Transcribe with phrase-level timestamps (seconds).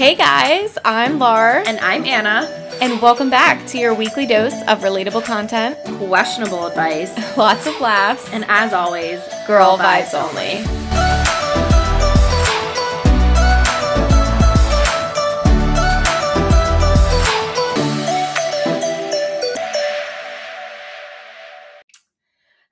[0.00, 2.48] Hey guys, I'm Lar, And I'm Anna.
[2.80, 7.12] and welcome back to your weekly dose of relatable content, Questionable advice.
[7.36, 10.64] lots of laughs, And as always, girl vibes only.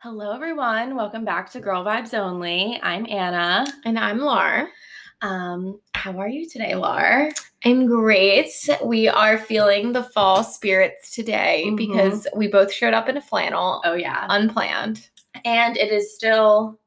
[0.00, 0.96] Hello, everyone.
[0.96, 2.80] Welcome back to Girl Vibes Only.
[2.82, 3.66] I'm Anna.
[3.84, 4.70] And I'm Lar.
[5.22, 7.30] Um, how are you today, Lar?
[7.64, 8.52] I'm great.
[8.84, 11.76] We are feeling the fall spirits today Mhm.
[11.76, 14.26] because we both showed up in a flannel, Oh, yeah.
[14.30, 15.08] unplanned.
[15.44, 16.78] And it is still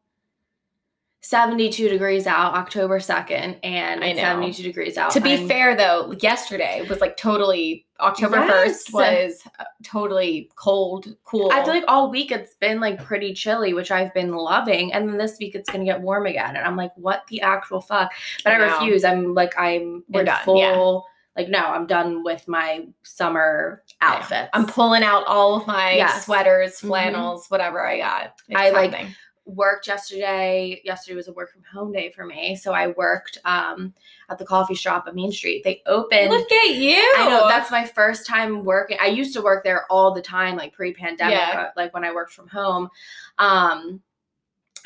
[1.24, 4.24] 72 degrees out, October 2nd, and I it's know.
[4.24, 5.12] 72 degrees out.
[5.12, 8.90] To be I'm- fair, though, yesterday was like totally October Yes.
[8.90, 11.52] 1st was uh, totally cold, cool.
[11.52, 14.92] I feel like all week it's been like pretty chilly, which I've been loving.
[14.94, 16.56] And then this week it's gonna get warm again.
[16.56, 18.12] And I'm like, what the actual fuck?
[18.44, 19.04] But I, I refuse.
[19.04, 21.40] I'm like, I'm We're in done, full yeah.
[21.44, 24.50] like no, I'm done with my summer outfits.
[24.54, 26.26] I'm pulling out all of my Yes.
[26.26, 26.88] sweaters, Mhm.
[26.88, 28.34] flannels, whatever I got.
[28.50, 29.16] It's I, like, happening.
[29.56, 30.82] Worked yesterday.
[30.84, 32.56] Yesterday was a work from home day for me.
[32.56, 33.94] So I worked um
[34.30, 35.64] at the coffee shop on Main Street.
[35.64, 37.14] They opened Look at you.
[37.18, 38.98] I know that's my first time working.
[39.02, 41.62] I used to work there all the time, like pre-pandemic, Yeah.
[41.62, 42.90] uh, like when I worked from home.
[43.38, 44.02] Um,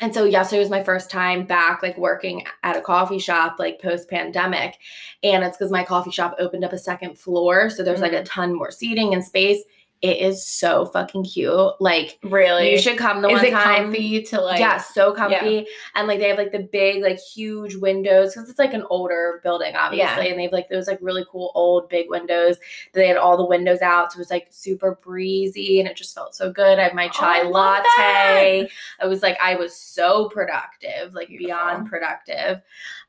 [0.00, 3.80] and so yesterday was my first time back, like working at a coffee shop, like
[3.80, 4.76] post-pandemic.
[5.22, 8.22] And it's because my coffee shop opened up a second floor, so there's like a
[8.24, 9.62] ton more seating and space.
[10.02, 11.72] It is so fucking cute.
[11.80, 12.70] Like really.
[12.70, 13.84] you should come the Is one it time.
[13.84, 14.60] comfy to like?
[14.60, 15.66] yeah, so comfy.
[15.94, 19.40] And like they have like the big, like huge windows because it's like an older
[19.42, 20.28] building, obviously.
[20.28, 22.56] And they have like those like really cool old big windows.
[22.92, 24.12] They had all the windows out.
[24.12, 26.78] So it was like super breezy and it just felt so good.
[26.78, 28.68] I had my Oh, chai love latte.
[29.00, 31.46] I was like, I was so productive, like Beautiful.
[31.56, 32.60] beyond productive.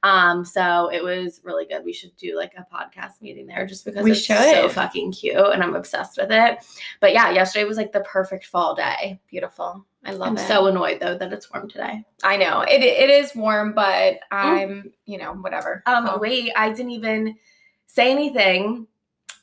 [0.04, 1.84] Um, so it was really good.
[1.84, 5.36] We should do like a podcast meeting there just because We it's so fucking cute
[5.36, 6.60] and I'm obsessed with it.
[7.02, 9.20] But yeah, yesterday was like the perfect fall day.
[9.30, 9.86] Beautiful.
[10.06, 10.48] I love I'm it.
[10.48, 12.06] so annoyed though that it's warm today.
[12.24, 12.82] I know it.
[12.82, 15.84] It is warm, but I'm you know whatever.
[15.88, 17.36] Um, So- wait, I didn't even
[17.88, 18.88] say anything.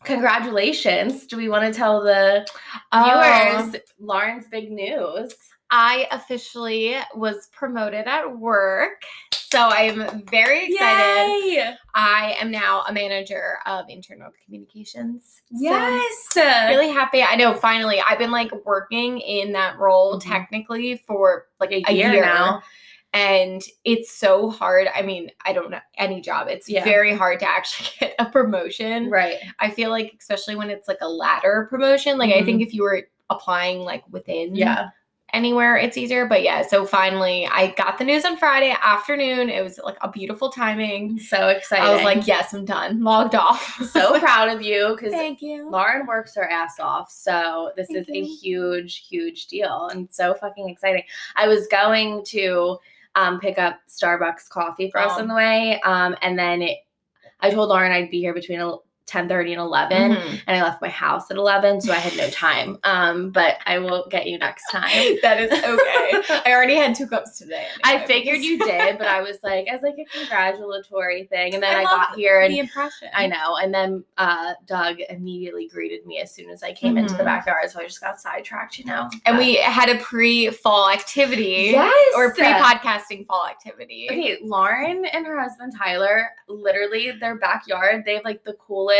[0.04, 1.26] Congratulations.
[1.26, 2.47] Do we want to tell the
[2.93, 5.34] Oh, viewers Lauren's big news?
[5.70, 9.03] I officially was promoted at work,
[9.54, 11.47] so I'm very excited.
[11.54, 11.75] Yay!
[11.94, 15.42] I am now a manager of internal communications.
[15.54, 16.28] So Yes.
[16.37, 17.22] really happy.
[17.22, 20.25] I know finally I've been like working in that role Mhm.
[20.25, 22.22] technically for like a a year, year.
[22.25, 22.62] now.
[23.16, 24.88] and it's so hard.
[24.93, 26.48] I mean, I don't know any job.
[26.48, 26.82] It's Yeah.
[26.82, 29.09] very hard to actually get a promotion.
[29.09, 29.37] Right.
[29.60, 32.82] I feel like especially when it's like a ladder promotion, like I think if you
[32.82, 34.88] were applying like within Yeah.
[35.34, 39.62] Anywhere it's easier but yeah so finally i got the news on friday afternoon it
[39.62, 41.84] was like a beautiful timing So exciting.
[41.84, 45.69] i was like yes i'm done logged off so proud of you because thank you
[45.69, 47.11] Lauren works her ass off.
[47.11, 51.03] So this Thank is a huge, huge deal and so fucking exciting.
[51.37, 52.78] I was going to
[53.15, 55.21] um, pick up Starbucks coffee for us Oh.
[55.21, 55.81] on the way.
[55.83, 56.78] Um, and then it,
[57.41, 58.61] I told Lauren I'd be here between
[59.06, 60.12] 10 30 and 11.
[60.12, 60.41] Mhm.
[60.47, 62.78] And I left my house at 11, so I had no time.
[62.94, 65.16] Um, but I will get you next time.
[65.22, 69.20] that is okay i already had two cups today I figured you did, but I
[69.20, 71.54] was like, as like a congratulatory thing.
[71.54, 73.56] And then I, love got here and the impression I know.
[73.56, 77.26] And then uh, Doug immediately greeted me as soon as I came into the Mhm.
[77.26, 77.70] backyard.
[77.70, 79.09] So I just got sidetracked, you know.
[79.26, 85.26] and But- we had a pre-fall activity yes, or pre-podcasting fall activity Okay, Lauren and
[85.26, 88.94] her husband Tyler, literally their backyard, they have like the coolest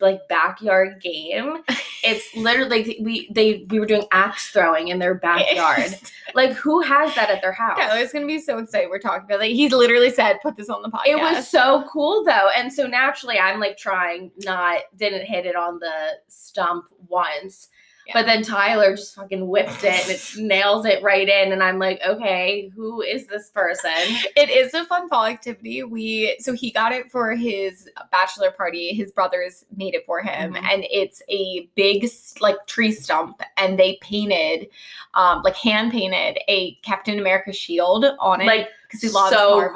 [0.00, 1.62] like backyard game.
[2.04, 5.94] It's literally like, we they we were doing axe throwing in their backyard.
[6.34, 7.78] like who has that at their house?
[7.78, 8.90] yeah, it's gonna be so excited.
[8.90, 11.84] We're talking about like he's literally said, "Put this on the podcast." It was so
[11.90, 12.48] cool though.
[12.54, 17.68] And so naturally I'm like trying not didn't hit it on the stump once.
[18.14, 21.52] But then Tyler just fucking whips it and it nails it right in.
[21.52, 23.90] And I'm like, okay, who is this person?
[24.36, 25.82] It is a fun fall activity.
[25.82, 28.94] We so he got it for his bachelor party.
[28.94, 30.72] His brothers made it for him, Mhm.
[30.72, 32.08] and it's a big
[32.40, 34.68] like tree stump, and they painted,
[35.14, 39.56] um, like hand painted a Captain America shield on it, Like because he loves so
[39.56, 39.74] Marvel,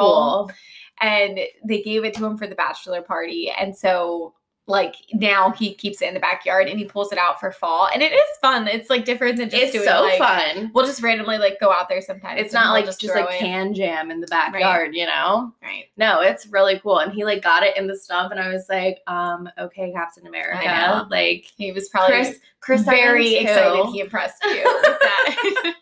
[0.49, 0.51] cool.
[1.01, 4.35] and they gave it to him for the bachelor party, and so.
[4.69, 7.89] Like now he keeps it in the backyard and he pulls it out for fall
[7.93, 8.69] and it is fun.
[8.69, 10.71] It's like different than just It's doing so like fun.
[10.73, 12.41] we'll just randomly like go out there sometimes.
[12.41, 13.39] It's not like just, throw like it.
[13.41, 15.53] can jam in the backyard, you know?
[15.63, 15.87] right.
[15.97, 16.99] No, it's really cool.
[17.01, 20.29] And he like got it in the stump and I was like, um, okay, Captain
[20.29, 20.65] America.
[20.65, 21.07] know.
[21.11, 25.75] Like He was probably Chris Chris very excited he impressed you with that.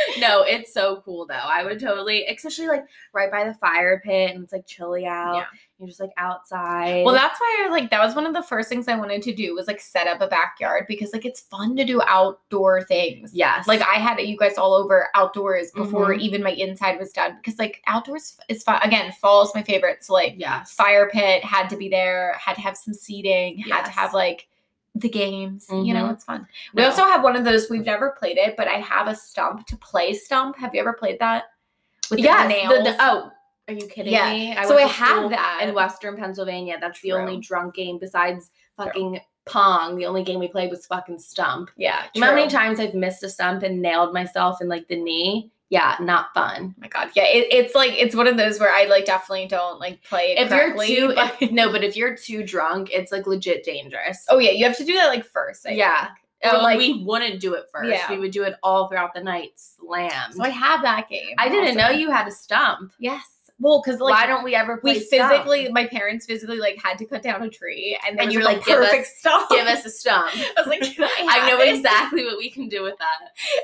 [0.18, 1.34] no, it's so cool though.
[1.34, 5.34] I would totally, especially like right by the fire pit and it's like chilly out.
[5.36, 5.44] Yeah.
[5.82, 7.04] You're just like outside.
[7.04, 9.34] Well, that's why I like that was one of the first things I wanted to
[9.34, 13.32] do was like set up a backyard because like it's fun to do outdoor things.
[13.34, 13.66] yes.
[13.66, 16.20] Like I had you guys all over outdoors before Mhm.
[16.20, 18.80] even my inside was done because like outdoors is fun.
[18.84, 20.04] Again, fall is my favorite.
[20.04, 20.72] So like yes.
[20.72, 24.46] fire pit had to be there, had to have some seating, had to have like
[24.94, 25.66] the games.
[25.68, 26.12] You know, Mhm.
[26.12, 26.46] it's fun.
[26.74, 26.90] We No.
[26.90, 27.68] also have one of those.
[27.68, 30.56] We've never played it, but I have a stump to play stump.
[30.58, 31.46] Have you ever played that?
[32.08, 32.84] With the Yes, nails.
[32.84, 33.32] the- the- oh,
[33.68, 34.30] are you kidding Yeah.
[34.32, 34.54] me?
[34.66, 35.60] so I to have that.
[35.62, 36.76] in Western Pennsylvania.
[36.80, 39.96] That's the only drunk game besides fucking Pong.
[39.96, 41.70] The only game we played was fucking Stump.
[41.76, 42.04] yeah.
[42.14, 44.96] You know how many times I've missed a stump and nailed myself in like the
[44.96, 45.50] knee?
[45.70, 46.74] Yeah, not fun.
[46.76, 47.10] Oh my god.
[47.16, 50.34] Yeah, it, it's like it's one of those where I like definitely don't like play
[50.36, 53.64] it If you're too but- if- no, but if you're too drunk, it's like legit
[53.64, 54.26] dangerous.
[54.28, 55.66] oh yeah, you have to do that like first.
[55.66, 56.08] I Yeah.
[56.42, 56.54] think.
[56.54, 57.88] Or Or, like- we wouldn't do it first.
[57.88, 58.10] Yeah.
[58.10, 59.52] We would do it all throughout the night.
[59.56, 60.32] Slam.
[60.32, 61.34] So I have that game.
[61.38, 62.92] I didn't know you had a stump.
[62.98, 63.22] Yes.
[63.62, 65.30] Well, because like Why don't we ever play we stump?
[65.32, 68.42] physically, my parents physically like had to cut down a tree, and, there And you're
[68.44, 69.50] like, like, a give us- perfect stump.
[69.50, 70.26] give us a stump?
[70.34, 71.76] I was like, I, I know it?
[71.76, 73.18] exactly what we can do with that.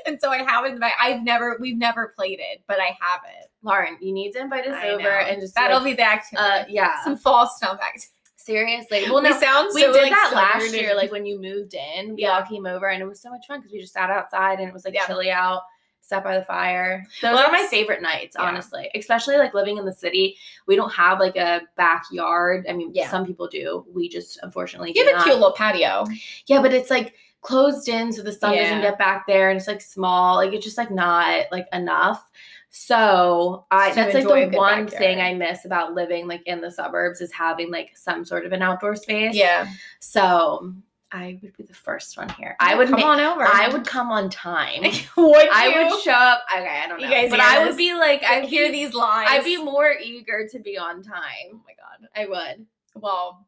[0.07, 0.71] And so I have it.
[0.73, 3.51] in I've never, we've never played it, but I have it.
[3.61, 5.09] Lauren, you need to invite us I over know.
[5.09, 6.37] and just that'll like, be the activity.
[6.49, 7.03] uh yeah.
[7.03, 8.07] Some fall stump activity.
[8.37, 9.03] Seriously.
[9.11, 9.35] Well, we no,
[9.73, 12.15] we so, did like, that last year, like when you moved in.
[12.15, 12.37] We Yeah.
[12.37, 14.67] all came over and it was so much fun because we just sat outside and
[14.69, 15.05] it was like Yeah.
[15.05, 15.61] chilly out,
[16.09, 17.05] sat by the fire.
[17.21, 18.45] Those Well, are my favorite nights, yeah.
[18.45, 18.89] honestly.
[18.95, 20.35] Especially like living in the city.
[20.65, 22.65] We don't have like a backyard.
[22.69, 23.09] I mean, Yeah.
[23.09, 23.85] some people do.
[23.93, 26.05] We just unfortunately you have a cute little patio.
[26.47, 29.67] Yeah, but it's like closed in so the sun doesn't get back there and it's
[29.67, 30.35] like small.
[30.35, 32.29] Like it's just like not like enough.
[32.71, 34.89] So I To that's like the one backyard.
[34.91, 38.51] thing I miss about living like in the suburbs is having like some sort of
[38.51, 39.35] an outdoor space.
[39.35, 39.67] Yeah,
[39.99, 40.73] So
[41.11, 42.55] I would be the first one here.
[42.59, 43.43] I would come on over.
[43.43, 44.81] I would come on time.
[45.17, 45.89] would I you?
[45.93, 46.43] would show up.
[46.55, 47.11] Okay, I don't You know.
[47.11, 49.27] guys but I would be like I hear these lines.
[49.31, 51.23] I'd be more eager to be on time.
[51.53, 52.07] Oh my god.
[52.15, 52.65] I would.
[52.95, 53.47] Well,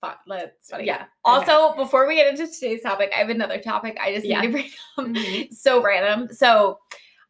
[0.00, 0.20] fuck.
[0.26, 0.70] Let's.
[0.70, 0.86] Funny.
[0.86, 1.04] Yeah.
[1.24, 4.40] Also, before we get into today's topic, I have another topic I just Yeah.
[4.40, 4.64] need to bring
[4.98, 5.04] up.
[5.06, 5.52] Mhm.
[5.52, 6.32] so random.
[6.32, 6.78] So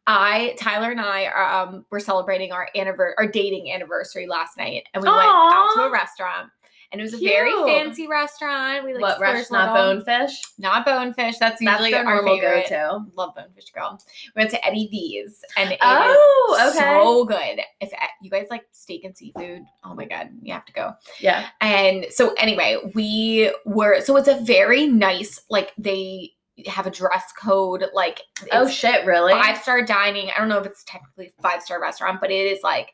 [0.09, 4.83] I, Tyler and I are um were celebrating our anniversary our dating anniversary last night.
[4.93, 6.49] And we went out to a restaurant.
[6.91, 8.85] And it was a very fancy restaurant.
[8.85, 9.73] We like what restaurant?
[9.73, 10.41] Not bonefish.
[10.57, 11.37] Not bonefish.
[11.37, 13.05] That's That's usually their our normal go-to.
[13.15, 13.99] Love bonefish girl.
[14.35, 16.79] We went to Eddie V's and it Oh, okay.
[16.79, 17.59] so good.
[17.81, 17.91] If
[18.21, 20.93] you guys like steak and seafood, oh my god, you have to go.
[21.19, 21.47] Yeah.
[21.59, 26.31] And so anyway, we were so it's a very nice like they
[26.65, 29.05] have a dress code like Oh shit!
[29.05, 29.33] Really?
[29.33, 30.29] five star dining.
[30.35, 32.93] I don't know if it's technically five star restaurant, but it is like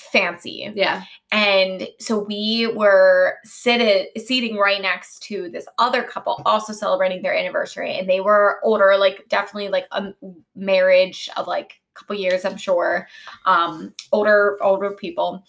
[0.00, 0.72] fancy.
[0.74, 1.04] Yeah.
[1.30, 7.34] And so we were seated seating right next to this other couple also celebrating their
[7.34, 10.12] anniversary and they were older like definitely like a
[10.56, 13.06] marriage of like a couple years I'm sure
[13.44, 15.44] um older older people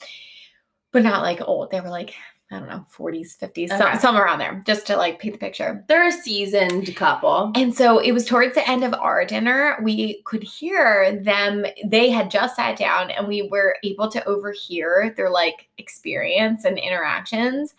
[0.91, 2.13] but not like old they were like
[2.51, 5.83] I don't know 40s 50s some, somewhere around there just to like paint the picture
[5.87, 7.51] They're a seasoned couple.
[7.55, 9.77] and so it was towards the end of our dinner.
[9.81, 11.65] We could hear them.
[11.85, 16.77] They had just sat down and we were able to overhear their like experience and
[16.77, 17.73] interactions.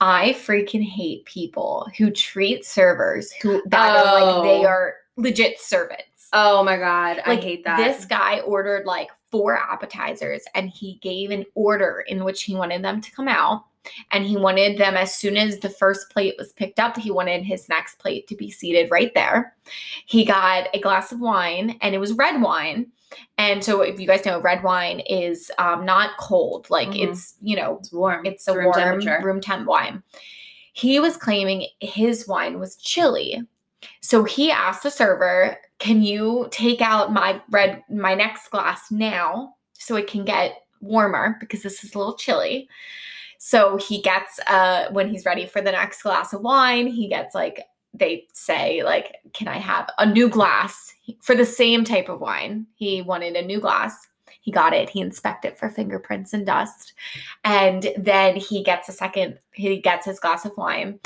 [0.00, 4.66] I freaking hate people who treat servers who that are like they Oh.
[4.66, 6.28] are legit servants.
[6.32, 7.76] Oh my god, I hate that.
[7.78, 12.82] This guy ordered like four appetizers and he gave an order in which he wanted
[12.82, 13.64] them to come out.
[14.10, 17.44] And he wanted them as soon as the first plate was picked up, he wanted
[17.44, 19.54] his next plate to be seated right there.
[20.06, 22.86] He got a glass of wine and it was red wine.
[23.38, 27.08] And so, if you guys know, red wine is um, not cold, like Mhm.
[27.10, 28.26] it's, you know, it's warm.
[28.26, 29.20] it's a room warm temperature.
[29.24, 30.02] room temp wine.
[30.72, 33.40] He was claiming his wine was chilly.
[34.00, 39.54] So he asked the server, "Can you take out my red my next glass now
[39.74, 42.68] so it can get warmer because this is a little chilly?"
[43.46, 47.32] So he gets uh when he's ready for the next glass of wine, he gets
[47.32, 47.62] like
[47.94, 52.66] they say like, "Can I have a new glass for the same type of wine?"
[52.74, 53.96] He wanted a new glass.
[54.46, 54.88] He got it.
[54.88, 56.94] He inspected it for fingerprints and dust.
[57.42, 61.00] And then he gets a second, he gets his glass of wine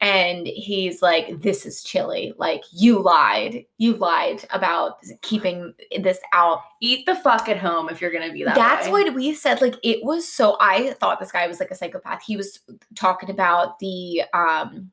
[0.00, 2.34] and he's like, This is chilly.
[2.38, 3.64] Like, you lied.
[3.78, 6.60] You lied about keeping this out.
[6.80, 8.54] Eat the fuck at home if you're gonna be that.
[8.54, 9.02] That's way.
[9.02, 9.60] what we said.
[9.60, 12.22] Like, it was so, I thought this guy was like a psychopath.
[12.24, 12.60] He was
[12.94, 14.92] talking about the, um,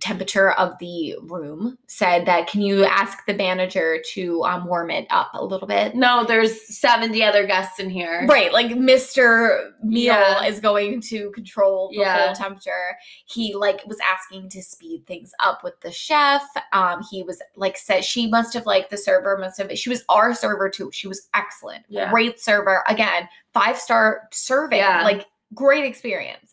[0.00, 5.06] temperature of the room said that can you ask the manager to um, warm it
[5.10, 8.26] up a little bit No, there's 70 other guests in here.
[8.28, 10.44] right like mr meal Yeah.
[10.44, 12.26] is going to control the Yeah.
[12.26, 17.22] whole temperature he like was asking to speed things up with the chef um he
[17.22, 20.68] was like said she must have like the server must have she was our server
[20.68, 22.10] too she was excellent Yeah.
[22.10, 25.02] great server again five star serving Yeah.
[25.04, 25.24] like
[25.54, 26.52] great experience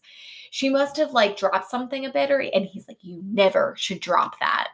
[0.53, 3.99] she must have like dropped something a bit or and he's like you never should
[3.99, 4.67] drop that.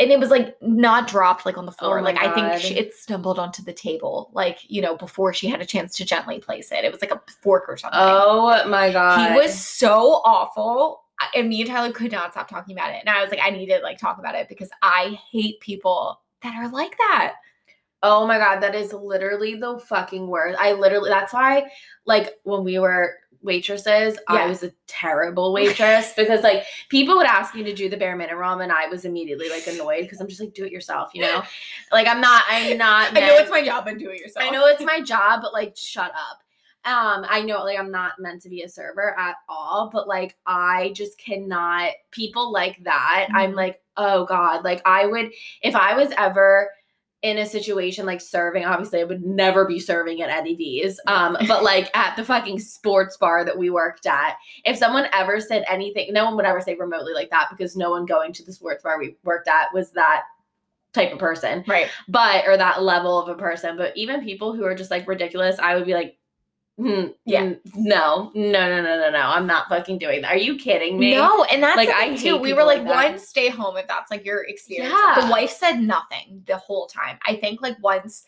[0.00, 2.00] And it was like not dropped like on the floor.
[2.00, 5.46] Oh like i think she, it stumbled onto the table like you know before she
[5.46, 6.84] had a chance to gently place it.
[6.84, 8.00] It was like a fork or something.
[8.02, 9.30] Oh my god.
[9.30, 11.04] he was so awful.
[11.36, 12.96] And me and tyler could not stop talking about it.
[12.98, 16.20] And i was like i need to like talk about it because i hate people
[16.42, 17.34] that are like that.
[18.02, 20.58] Oh my god, that is literally the fucking worst.
[20.58, 21.70] I literally that's why
[22.04, 27.54] like when we were waitresses, I was a terrible waitress because like people would ask
[27.54, 30.40] me to do the bare minimum and I was immediately like annoyed because I'm just
[30.40, 31.42] like do it yourself, you know?
[31.92, 34.50] like I'm not I'm not i know it's my job and do it yourself I
[34.50, 36.38] know it's my job, but like shut up.
[36.82, 40.36] Um, I know like I'm not meant to be a server at all, but like
[40.46, 43.28] I just cannot people like that.
[43.34, 43.56] I'm Mhm.
[43.56, 44.64] like, oh God.
[44.64, 45.30] Like I would
[45.62, 46.70] if I was ever
[47.22, 51.00] in a situation like serving, obviously I would never be serving at Eddie V's.
[51.06, 55.40] Um, but like at the fucking sports bar that we worked at, if someone ever
[55.40, 58.44] said anything, no one would ever say remotely like that because no one going to
[58.44, 60.22] the sports bar we worked at was that
[60.92, 63.76] type of person right but or that level of a person.
[63.76, 66.16] But even people who are just like ridiculous, I would be like,
[66.80, 67.42] hmm, Yeah.
[67.44, 69.18] mm, no, no, no, no, no, no.
[69.20, 70.32] I'm not fucking doing that.
[70.32, 71.14] Are you kidding me?
[71.14, 72.36] No, and that's Like, I too.
[72.36, 74.94] We were like, like one, stay home if that's like your experience.
[74.94, 75.20] Yeah.
[75.22, 77.18] The wife said nothing the whole time.
[77.26, 78.24] I think like once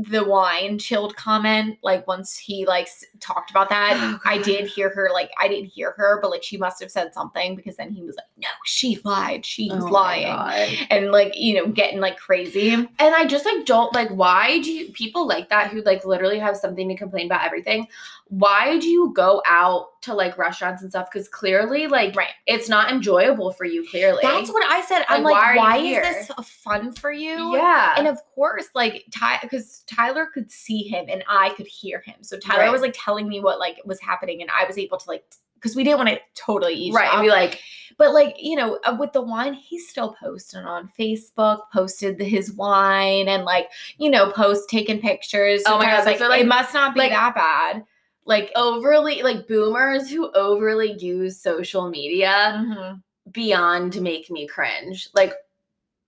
[0.00, 2.88] the wine chilled comment, like once he like
[3.18, 5.10] talked about that, Oh, I did hear her.
[5.12, 8.02] Like I didn't hear her, but like she must have said something because then he
[8.04, 9.44] was like, no, she lied.
[9.44, 10.76] she's Oh lying.
[10.90, 12.70] And like you know, getting like crazy.
[12.72, 16.38] And I just like don't like why do you people like that who like literally
[16.38, 17.88] have something to complain about everything?
[18.28, 21.08] Why do you go out to like restaurants and stuff?
[21.10, 22.28] Because clearly, like Right.
[22.46, 24.20] it's not enjoyable for you, clearly.
[24.22, 25.04] That's what I said.
[25.08, 26.30] I'm Like, like, why why, is this
[26.62, 27.56] fun for you?
[27.56, 27.94] yeah.
[27.96, 32.16] And of course, like Ty, because Tyler could see him and I could hear him.
[32.22, 32.72] So Tyler Right.
[32.72, 35.74] was like telling me what like was happening, and I was able to like because
[35.74, 37.12] we didn't want to totally eat right.
[37.12, 37.60] And be like,
[37.96, 42.52] but like you know, uh, with the wine, he's still posting on Facebook, posted his
[42.52, 43.68] wine, and like
[43.98, 45.62] you know, post taking pictures.
[45.66, 47.84] Oh my God, like, like- it must not be like- that bad.
[48.24, 53.02] Like, overly like boomers who overly use social media mhm.
[53.32, 55.08] beyond make me cringe.
[55.14, 55.32] Like,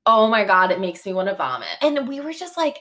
[0.04, 1.68] oh my god, it makes me want to vomit.
[1.80, 2.78] and we were just like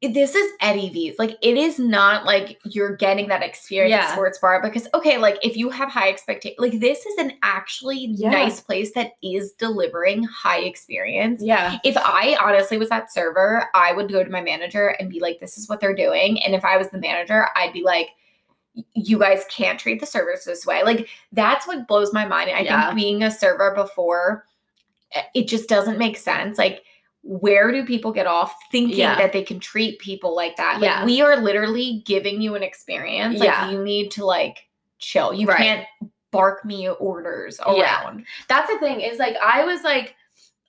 [0.00, 1.18] this is Eddie V's.
[1.18, 5.38] Like it is not like you're getting that experience at sports bar because okay, like
[5.42, 8.30] if you have high expectations, like this is an actually Yeah.
[8.30, 11.42] nice place that is delivering high experience.
[11.42, 11.78] Yeah.
[11.84, 15.40] If I honestly was that server, I would go to my manager and be like,
[15.40, 18.10] "This is what they're doing." And if I was the manager, I'd be like,
[18.94, 22.50] "You guys can't treat the servers this way." Like that's what blows my mind.
[22.50, 22.84] I Yeah.
[22.86, 24.44] think being a server before,
[25.10, 26.56] eh, it just doesn't make sense.
[26.56, 26.84] Like
[27.22, 29.16] where do people get off thinking Yeah.
[29.16, 30.74] that they can treat people like that?
[30.80, 31.04] Like Yeah.
[31.04, 33.38] we are literally giving you an experience.
[33.38, 33.70] Like Yeah.
[33.70, 34.66] you need to like
[34.98, 35.34] chill.
[35.34, 35.58] You Right.
[35.58, 35.86] can't
[36.30, 38.04] bark me orders Yeah.
[38.04, 38.24] around.
[38.48, 40.14] That's the thing is like I was like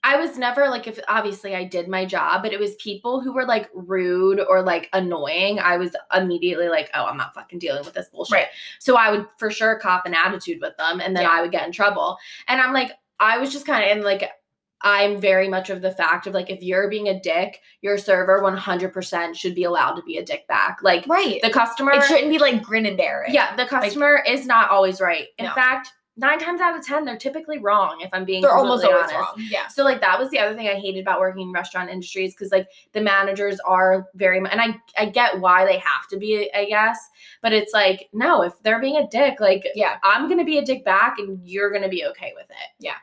[0.02, 3.34] I was never like if obviously I did my job, but it was people who
[3.34, 5.60] were like rude or like annoying.
[5.60, 8.34] I was immediately like, oh, I'm not fucking dealing with this bullshit.
[8.34, 8.48] Right.
[8.80, 11.32] So I would for sure cop an attitude with them and then Yeah.
[11.32, 12.18] I would get in trouble.
[12.48, 14.32] And I'm like, I was just kind of and like
[14.82, 18.42] I'm very much of the fact of like if you're being a dick, your server
[18.42, 20.80] 100% should be allowed to be a dick back.
[20.82, 21.42] Like Right.
[21.42, 23.34] the customer it shouldn't be like grin and bear it.
[23.34, 25.28] Yeah, the customer is not always right.
[25.38, 25.54] In No.
[25.54, 28.00] fact, nine times out of ten, they're typically wrong.
[28.02, 29.16] If I'm being They're almost always honest.
[29.16, 29.34] wrong.
[29.38, 29.68] Yeah.
[29.68, 32.52] So like that was the other thing I hated about working in restaurant industries because
[32.52, 36.66] like the managers are very and I I get why they have to be I
[36.66, 37.10] guess
[37.42, 39.98] but it's like no if they're being a dick like Yeah.
[40.04, 42.96] I'm gonna be a dick back and you're gonna be okay with it Yeah.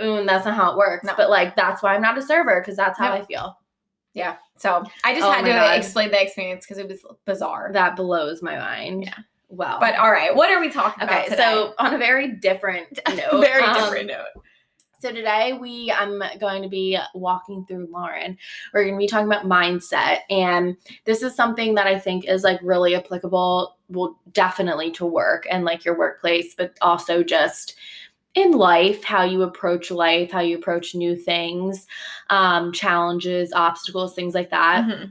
[0.00, 1.14] And that's not how it works No.
[1.16, 3.14] but like that's why I'm not a server because that's how No.
[3.16, 3.56] I feel
[4.14, 4.36] Yeah.
[4.56, 5.76] So I just Oh had to God.
[5.78, 7.70] explain the experience because it was bizarre.
[7.72, 9.14] that blows my mind Yeah.
[9.48, 12.98] well But all right, what are we talking about okay so on a very different
[13.08, 14.26] note very um, different note.
[15.00, 18.36] So today we I'm going to be walking through Lauren.
[18.74, 20.76] We're going to be talking about mindset and
[21.06, 25.64] this is something that I think is like really applicable well definitely to work and
[25.64, 27.76] like your workplace but also just
[28.34, 31.86] in life how you approach life, how you approach new things,
[32.30, 35.10] um challenges, obstacles, things like that Mhm.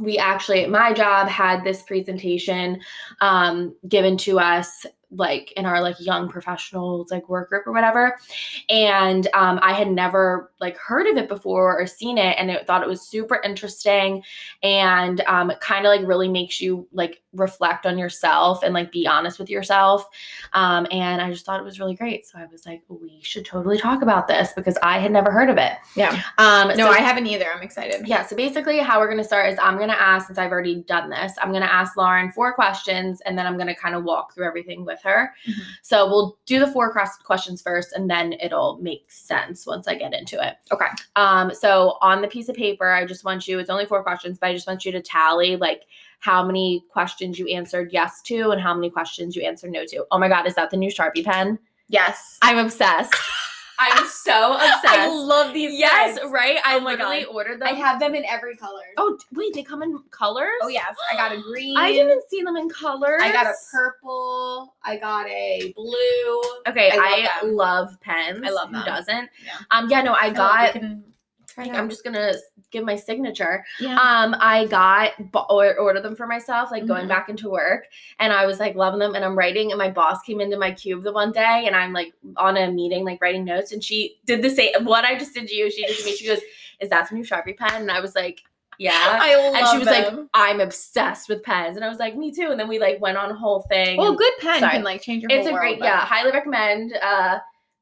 [0.00, 2.80] we actually at my job had this presentation
[3.22, 8.16] um, given to us like in our like young professionals like work group or whatever
[8.68, 12.66] and um, i had never like heard of it before or seen it and it,
[12.66, 14.22] thought it was super interesting
[14.62, 18.90] and um, it kind of like really makes you like reflect on yourself and like
[18.90, 20.06] be honest with yourself
[20.54, 23.44] um, and i just thought it was really great so i was like we should
[23.44, 26.20] totally talk about this because i had never heard of it Yeah.
[26.38, 27.46] um, No, so- I haven't either.
[27.54, 28.06] I'm excited.
[28.08, 30.50] yeah, so basically, how we're going to start is I'm going to ask, since I've
[30.50, 33.74] already done this, I'm going to ask Lauren four questions and then I'm going to
[33.74, 35.34] kind of walk through everything with her.
[35.48, 35.54] Mhm.
[35.82, 39.94] So we'll do the four cross- questions first and then it'll make sense once I
[39.94, 40.56] get into it.
[40.72, 40.86] Okay.
[41.16, 44.38] Um, so on the piece of paper, I just want you, it's only four questions,
[44.38, 45.82] but I just want you to tally like
[46.20, 50.04] how many questions you answered yes to and how many questions you answered no to.
[50.10, 51.58] Oh my God, is that the new Sharpie pen?
[51.88, 52.38] Yes.
[52.42, 53.14] I'm obsessed.
[53.78, 54.84] I'm so obsessed.
[54.86, 55.78] I love these.
[55.78, 56.30] yes, pens.
[56.32, 56.58] right?
[56.64, 57.34] I Oh literally God.
[57.34, 57.68] ordered them.
[57.68, 58.82] I have them in every color.
[58.96, 60.48] Oh, wait, they come in colors?
[60.62, 61.76] Oh yes, I got a green.
[61.76, 63.20] I didn't see them in colors.
[63.22, 64.74] I got a purple.
[64.84, 66.40] I got a blue.
[66.68, 68.42] Okay, I I, love love, pens.
[68.44, 68.84] I love Who them.
[68.86, 69.30] doesn't?
[69.44, 69.58] Yeah.
[69.70, 70.76] Um, yeah, no, I Oh, got.
[71.64, 72.32] Can I'm just gonna
[72.70, 73.64] give my signature.
[73.80, 73.94] yeah.
[73.98, 75.12] Um, I got
[75.50, 77.08] or ordered them for myself, like going Mhm.
[77.08, 77.86] back into work,
[78.18, 79.14] and I was like loving them.
[79.14, 81.92] And I'm writing, and my boss came into my cube the one day, and I'm
[81.92, 84.72] like on a meeting, like writing notes, and she did the same.
[84.84, 86.14] What I just did to you, she did to me.
[86.16, 86.40] She goes,
[86.80, 88.40] "Is that the new Sharpie pen?" And I was like,
[88.78, 92.16] "Yeah." I love and she was like, "I'm obsessed with pens," and I was like,
[92.16, 93.96] "Me too." And then we like went on a whole thing.
[93.96, 94.72] "Well, and good pen Sorry.
[94.72, 96.92] can like change your it's a great, yeah, highly recommend.
[97.00, 97.38] Uh,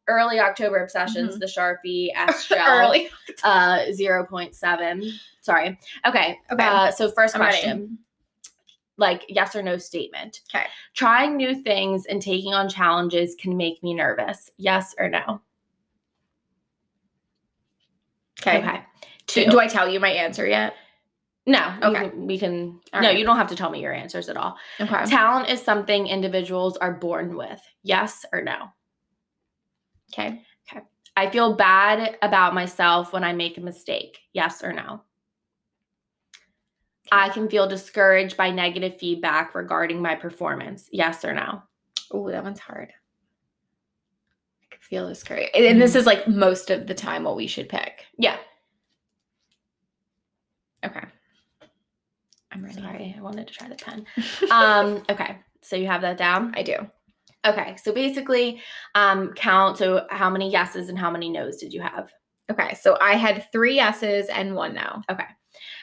[0.09, 1.41] early October obsessions, Mhm.
[1.41, 2.95] the Sharpie S gel,
[3.43, 5.03] uh, zero point seven.
[5.41, 5.79] Sorry.
[6.07, 6.39] Okay.
[6.51, 6.67] Okay.
[6.67, 7.57] Uh, so first I'm ready.
[7.59, 7.99] question.
[8.97, 10.41] Like yes or no statement.
[10.55, 10.67] Okay.
[10.95, 14.51] Trying new things and taking on challenges can make me nervous.
[14.57, 15.41] Yes or no?
[18.41, 18.59] Okay.
[18.59, 18.81] Okay.
[19.27, 19.51] Do, Two.
[19.51, 20.75] do I tell you my answer yet?
[21.47, 21.75] no.
[21.83, 22.09] Okay.
[22.09, 22.81] can- we can.
[22.93, 23.19] All no, right.
[23.19, 24.57] you don't have to tell me your answers at all.
[24.81, 25.05] Okay.
[25.07, 27.61] Talent is something individuals are born with.
[27.83, 28.69] Yes or no?
[30.15, 30.43] Okay.
[30.71, 30.85] Okay.
[31.17, 34.19] I feel bad about myself when I make a mistake.
[34.33, 35.03] Yes or no?
[37.13, 40.89] I can feel discouraged by negative feedback regarding my performance.
[40.91, 41.63] Yes or no?
[42.11, 42.93] Oh, that one's hard.
[44.63, 45.51] I can feel this great.
[45.55, 48.07] And this is like most of the time what we should pick.
[48.19, 48.37] Yeah.
[50.85, 51.07] Okay.
[52.53, 52.81] I'm ready.
[52.81, 54.07] Sorry, I wanted to try the pen.
[54.51, 56.55] Um, okay, so you have that down.
[56.57, 56.77] I do.
[57.45, 58.61] Okay, so basically,
[58.95, 59.79] um, count.
[59.79, 62.11] So how many yeses and how many nos did you have?
[62.51, 62.75] Okay.
[62.75, 65.03] So I had three yeses and one no.
[65.11, 65.25] Okay.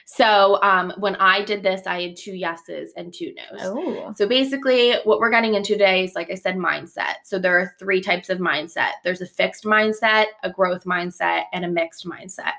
[0.06, 3.62] So um, when I did this, I had two yeses and two nos.
[3.62, 4.14] Oh.
[4.16, 7.16] So basically, what we're getting into today is, like I said, mindset.
[7.24, 11.66] So there are three types of mindset there's a fixed mindset, a growth mindset, and
[11.66, 12.54] a mixed mindset.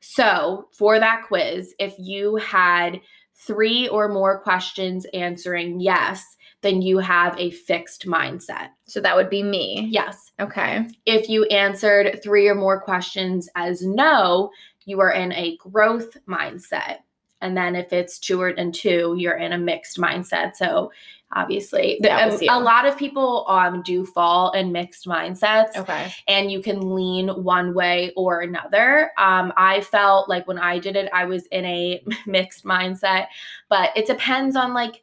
[0.00, 3.00] So for that quiz, if you had
[3.34, 8.68] three or more questions answering yes, then you have a fixed mindset.
[8.86, 9.88] So that would be me.
[9.90, 10.30] Yes.
[10.40, 10.86] Okay.
[11.06, 14.50] If you answered three or more questions as no,
[14.84, 16.98] you are in a growth mindset.
[17.40, 20.56] And then if it's two or and two, you're in a mixed mindset.
[20.56, 20.92] So
[21.32, 26.12] obviously, the- um, a lot of people um do fall in mixed mindsets, Okay.
[26.28, 29.12] and you can lean one way or another.
[29.16, 33.28] Um, I felt like when I did it, I was in a mixed mindset,
[33.70, 35.02] but it depends on like.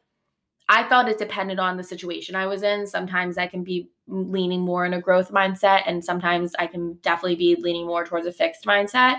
[0.68, 2.86] I felt it depended on the situation I was in.
[2.86, 7.36] Sometimes I can be leaning more in a growth mindset, and sometimes I can definitely
[7.36, 9.18] be leaning more towards a fixed mindset.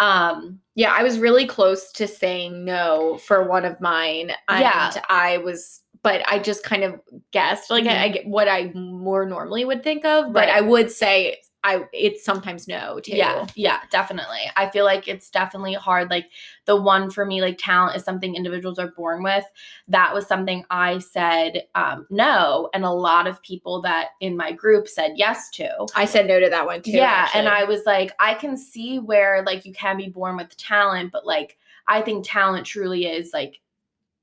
[0.00, 4.32] Um, Yeah, I was really close to saying no for one of mine.
[4.48, 4.92] And Yeah.
[5.08, 7.00] I was, but I just kind of
[7.32, 10.32] guessed like I, I get what I more normally would think of.
[10.32, 10.56] But Right.
[10.56, 13.16] I would say I it's sometimes no too.
[13.16, 14.38] Yeah, yeah, definitely.
[14.56, 16.08] I feel like it's definitely hard.
[16.08, 16.30] Like
[16.66, 19.44] the one for me, like talent is something individuals are born with.
[19.88, 24.52] That was something I said um, no, and a lot of people that in my
[24.52, 25.86] group said yes to.
[25.96, 26.92] I said no to that one too.
[26.92, 27.48] yeah, and.
[27.48, 31.26] I was like, I can see where like you can be born with talent, but
[31.26, 33.60] like I think talent truly is like,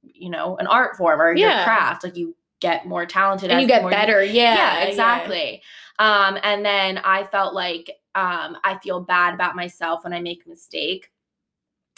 [0.04, 2.04] you know, an art form or your craft.
[2.04, 4.24] Like you get more talented and as you get more better.
[4.24, 4.84] yeah, yeah, yeah.
[4.86, 5.62] exactly.
[6.00, 10.46] Um, and then I felt like um, I feel bad about myself when I make
[10.46, 11.12] a mistake.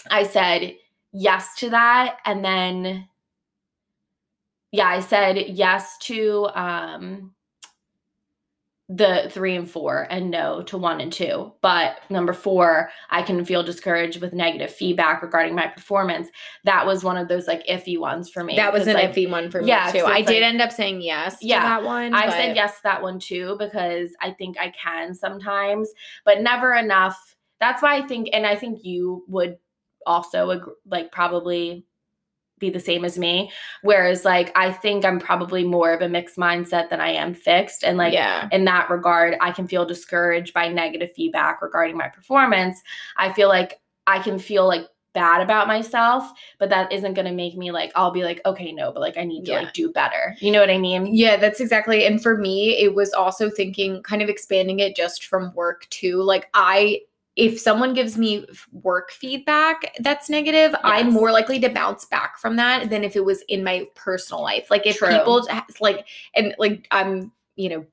[0.10, 0.76] I said
[1.12, 3.08] yes to that, and then
[4.72, 7.34] yeah, I said yes to um,
[8.90, 11.52] the three and four, and no to one and two.
[11.62, 16.30] But number four, I can feel discouraged with negative feedback regarding my performance.
[16.64, 18.56] That was one of those like iffy ones for me.
[18.56, 20.06] That was an like, iffy one for me yeah, too.
[20.06, 22.14] I it's did end up saying yes to Yeah, that one.
[22.14, 25.92] I but- said yes to that one too because I think I can sometimes,
[26.24, 27.36] but never enough.
[27.60, 29.58] That's why I think, and I think you would
[30.06, 31.86] also like probably
[32.60, 33.52] be the same as me.
[33.82, 37.84] Whereas like I think I'm probably more of a mixed mindset than I am fixed.
[37.84, 38.48] And like yeah.
[38.52, 42.82] in that regard, I can feel discouraged by negative feedback regarding my performance.
[43.18, 47.32] I feel like I can feel like bad about myself, but that isn't going to
[47.34, 49.60] make me like I'll be like okay, no, but like I need to Yeah.
[49.62, 50.36] like do better.
[50.40, 51.08] You know what I mean?
[51.14, 52.06] Yeah, that's exactly.
[52.06, 56.22] And for me, it was also thinking, kind of expanding it just from work too.
[56.22, 57.02] Like, I,
[57.38, 62.56] if someone gives me work feedback that's negative, I'm more likely to bounce back from
[62.56, 64.72] that than if it was in my personal life.
[64.72, 65.10] Like, if True.
[65.10, 65.48] people
[65.80, 67.86] like, and like, I'm, you know,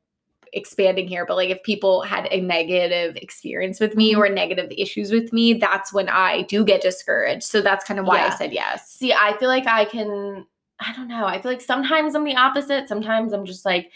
[0.55, 4.19] expanding here, but like if people had a negative experience with me Mhm.
[4.19, 7.43] or negative issues with me, that's when I do get discouraged.
[7.43, 8.91] So that's kind of why I said yes.
[8.91, 10.47] See, I feel like I can
[10.81, 11.25] I don't know.
[11.25, 12.89] I feel like sometimes I'm the opposite.
[12.89, 13.93] Sometimes I'm just like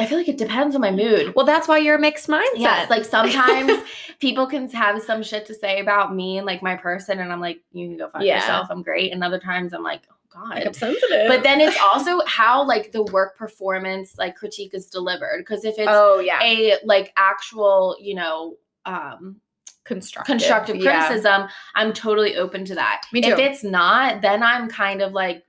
[0.00, 1.34] I feel like it depends on my mood.
[1.36, 2.42] Well, that's why you're a mixed mindset.
[2.56, 3.82] Yes, like sometimes
[4.18, 7.40] people can have some shit to say about me and like my person, and I'm
[7.40, 8.36] like, you can go fuck Yeah.
[8.36, 8.68] yourself.
[8.70, 9.12] I'm great.
[9.12, 10.14] And other times I'm like, oh
[10.48, 10.66] like, god.
[10.66, 11.28] I'm sensitive.
[11.28, 15.38] But then it's also how like the work performance like critique is delivered.
[15.38, 19.40] Because if it's oh yeah, a like actual, you know, um
[19.84, 21.06] constructive, constructive yeah.
[21.06, 23.02] criticism, I'm totally open to that.
[23.12, 23.30] Me too.
[23.30, 25.44] If it's not, then I'm kind of like,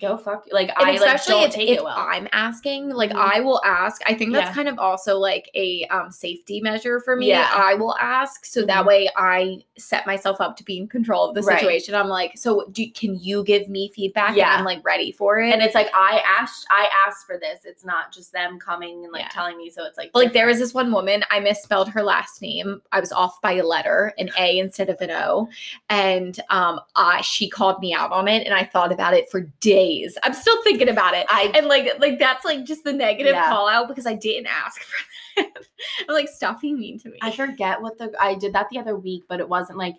[0.00, 0.44] go fuck.
[0.50, 1.94] Like And I like especially don't if, take if it well.
[1.98, 3.16] I'm asking, like Mhm.
[3.36, 4.00] I will ask.
[4.06, 4.54] I think that's Yeah.
[4.54, 7.28] kind of also like a um, safety measure for me.
[7.28, 7.50] Yeah.
[7.52, 8.86] I will ask so that Mhm.
[8.86, 11.58] way I set myself up to be in control of the Right.
[11.60, 11.94] situation.
[11.94, 14.34] I'm like, so do can you give me feedback?
[14.36, 14.50] Yeah.
[14.52, 15.52] and I'm like ready for it.
[15.52, 17.64] and it's like I asked, I asked for this.
[17.66, 19.28] It's not just them coming and like Yeah.
[19.28, 19.68] telling me.
[19.68, 23.00] So it's like like there was this one woman i misspelled her last name i
[23.00, 25.48] was off by a letter an a instead of an o
[25.90, 29.40] and um I, she called me out on it and i thought about it for
[29.60, 29.81] days
[30.22, 33.48] i'm still thinking about it I and like like that's like just the negative Yeah.
[33.48, 35.04] call out because i didn't ask for
[35.42, 35.64] that
[36.08, 38.78] i'm like stop being mean to me I forget what the I did that the
[38.78, 39.96] other week, but it wasn't like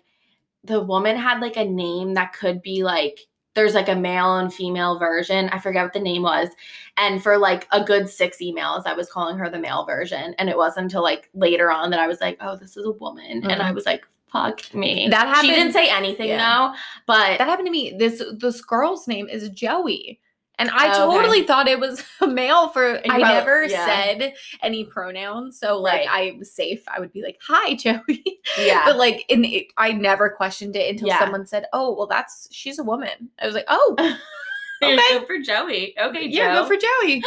[0.62, 3.18] the woman had like a name that could be like
[3.54, 5.48] there's like a male and female version.
[5.50, 6.48] I forget what the name was.
[6.96, 10.34] And for like a good six emails, I was calling her the male version.
[10.38, 12.90] And it wasn't until like later on that I was like, oh, this is a
[12.90, 13.24] woman.
[13.24, 13.60] And mm-hmm.
[13.60, 15.08] I was like, fuck me.
[15.08, 16.44] That She didn't say anything Yeah.
[16.44, 16.74] though,
[17.06, 20.20] but that happened to me this this girl's name is joey
[20.58, 21.16] and i Oh, okay.
[21.18, 23.86] totally thought it was a male for i never yeah.
[23.86, 26.32] said any pronouns so like Right.
[26.34, 28.22] i was safe i would be like hi joey
[28.58, 28.82] yeah.
[28.84, 31.18] But like, in it, I never questioned it until Yeah.
[31.18, 33.96] someone said, "Oh, well, that's she's a woman." I was like, "Oh,
[34.82, 34.96] okay.
[35.18, 35.94] Go for Joey.
[35.98, 37.22] Okay, yeah, go for Joey."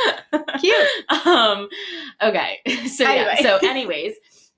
[0.61, 1.25] Cute.
[1.27, 1.67] um
[2.21, 2.59] okay.
[2.87, 3.35] So Anyway.
[3.39, 3.41] yeah.
[3.41, 4.13] So anyways,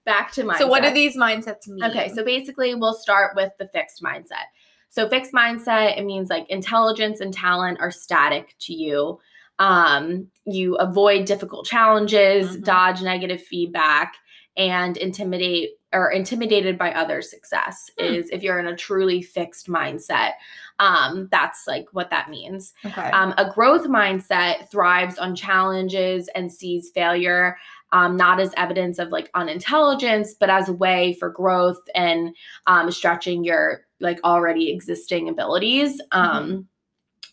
[0.09, 0.57] back to mindset.
[0.57, 1.83] So, what do these mindsets mean?
[1.83, 4.47] Okay, so basically we'll start with the fixed mindset.
[4.89, 9.19] So fixed mindset, it means like intelligence and talent are static to you.
[9.59, 12.63] Um, you avoid difficult challenges, Mhm.
[12.63, 14.15] dodge negative feedback,
[14.57, 18.05] and intimidate or intimidated by other success Hmm.
[18.05, 20.33] is if you're in a truly fixed mindset.
[20.79, 22.73] Um, that's like what that means.
[22.85, 27.57] okay, Um, a growth mindset thrives on challenges and sees failure
[27.91, 32.35] um, not as evidence of like unintelligence, but as a way for growth and
[32.67, 36.01] um, stretching your like already existing abilities.
[36.11, 36.67] Um,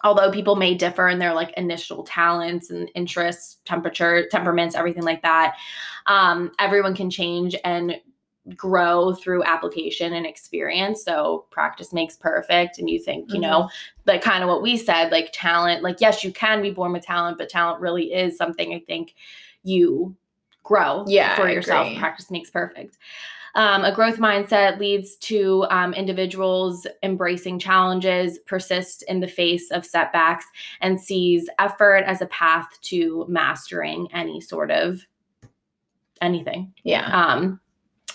[0.05, 5.23] Although people may differ in their like initial talents and interests, temperature, temperaments, everything like
[5.23, 5.57] that,
[6.07, 7.99] um, everyone can change and
[8.55, 11.03] grow through application and experience.
[11.03, 12.79] So practice makes perfect.
[12.79, 13.69] And you think, you know,
[14.05, 17.05] like kind of what we said, like talent, like, yes, you can be born with
[17.05, 19.15] talent, but talent really is something I think
[19.65, 20.15] you
[20.67, 21.87] grow Yeah, for I yourself.
[21.87, 21.99] agree.
[21.99, 22.99] Practice makes perfect.
[23.55, 29.87] Um, a growth mindset leads to um, individuals embracing challenges, persist in the face of
[29.87, 30.45] setbacks,
[30.83, 35.01] and sees effort as a path to mastering any sort of
[36.21, 36.75] anything.
[36.85, 37.59] yeah, Um,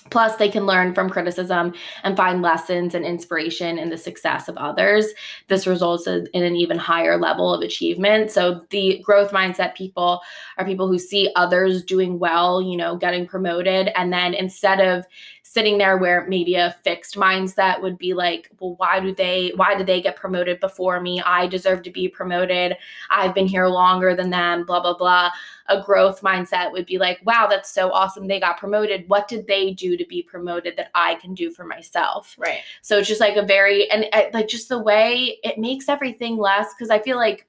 [0.09, 4.57] plus, they can learn from criticism and find lessons and inspiration in the success of
[4.57, 5.07] others.
[5.47, 8.31] This results in an even higher level of achievement.
[8.31, 10.21] So, the growth mindset people
[10.57, 13.89] are people who see others doing well, you know, getting promoted.
[13.95, 15.05] And then instead of
[15.51, 19.75] sitting there where maybe a fixed mindset would be like, well, why do they, why
[19.75, 21.21] did they get promoted before me?
[21.25, 22.77] I deserve to be promoted.
[23.09, 25.29] I've been here longer than them, blah, blah, blah
[25.71, 28.27] a growth mindset would be like, wow, that's so awesome.
[28.27, 29.07] They got promoted.
[29.07, 32.35] What did they do to be promoted that I can do for myself?
[32.37, 32.59] right.
[32.81, 36.73] So it's just like a very, and like just the way it makes everything less,
[36.73, 37.47] because I feel like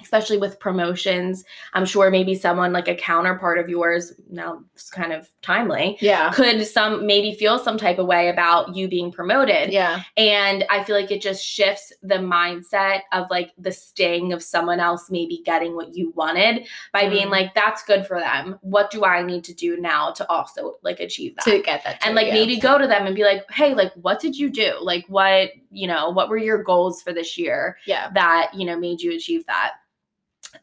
[0.00, 1.44] especially with promotions.
[1.74, 6.30] I'm sure maybe someone like a counterpart of yours, now it's kind of timely, Yeah.
[6.32, 9.70] could some maybe feel some type of way about you being promoted.
[9.72, 10.02] Yeah.
[10.16, 14.80] And I feel like it just shifts the mindset of like the sting of someone
[14.80, 17.32] else maybe getting what you wanted by being Mm.
[17.32, 18.58] like, that's good for them.
[18.62, 21.44] What do I need to do now to also like achieve that?
[21.44, 22.04] To get that.
[22.04, 22.34] and like yeah.
[22.34, 24.74] maybe go to them and be like, hey, like, what did you do?
[24.80, 28.10] Like, what, you know, what were your goals for this year Yeah.
[28.14, 29.72] that, you know, made you achieve that?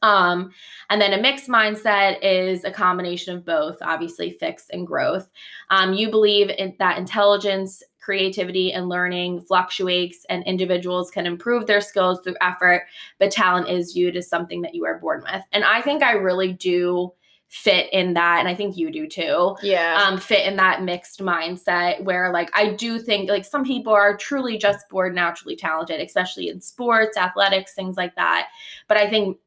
[0.02, 0.52] Um,
[0.90, 5.30] and then a mixed mindset is a combination of both, obviously fixed and growth.
[5.70, 11.82] Um, you believe in, that intelligence, creativity, and learning fluctuates, and individuals can improve their
[11.82, 12.86] skills through effort,
[13.20, 15.44] but talent is viewed as something that you are born with.
[15.52, 17.14] And I think I really do
[17.50, 20.04] fit in that, and I think you do too Yeah.
[20.06, 24.16] um, fit in that mixed mindset where like I do think like some people are
[24.16, 28.50] truly just born naturally talented, especially in sports, athletics, things like that.
[28.88, 29.38] But I think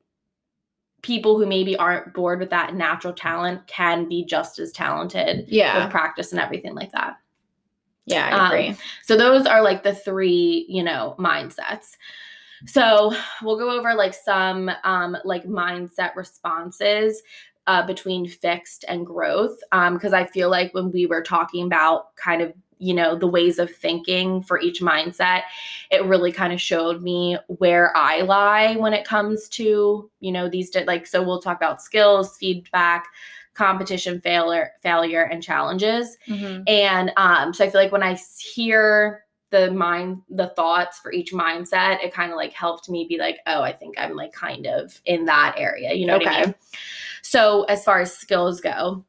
[1.02, 5.82] people who maybe aren't bored with that natural talent can be just as talented yeah.
[5.82, 7.16] with practice and everything like that.
[8.06, 8.28] Yeah.
[8.28, 8.76] I um, agree.
[9.02, 11.96] So those are like the three, you know, mindsets.
[12.66, 17.22] So we'll go over like some um like mindset responses
[17.66, 19.58] uh between fixed and growth.
[19.72, 23.26] Um because I feel like when we were talking about kind of you know the
[23.26, 25.42] ways of thinking for each mindset
[25.90, 30.48] it really kind of showed me where i lie when it comes to you know
[30.48, 33.06] these like so we'll talk about skills feedback
[33.54, 36.64] competition failure failure and challenges Mhm.
[36.66, 41.32] and um, so I feel like when I hear the mind, the thoughts for each
[41.32, 44.66] mindset, it kind of like helped me be like, oh, I think I'm like kind
[44.66, 45.92] of in that area.
[45.92, 46.54] You know what I mean?
[47.20, 49.04] So as far as skills go,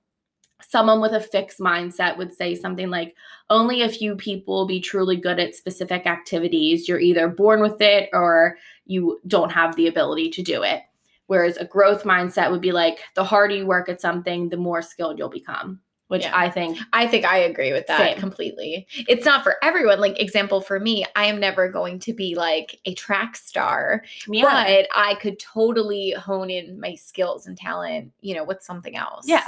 [0.70, 3.16] someone with a fixed mindset would say something like,
[3.50, 6.88] only a few people will be truly good at specific activities.
[6.88, 10.82] You're either born with it or you don't have the ability to do it.
[11.28, 14.82] Whereas a growth mindset would be like, the harder you work at something, the more
[14.82, 16.32] skilled you'll become, which Yeah.
[16.38, 18.20] I think I think I agree with that Same.
[18.20, 18.88] completely.
[19.08, 20.00] It's not for everyone.
[20.02, 24.44] Like example for me, I am never going to be like a track star, Yeah.
[24.44, 29.26] but I could totally hone in my skills and talent, you know, with something else.
[29.28, 29.48] Yeah.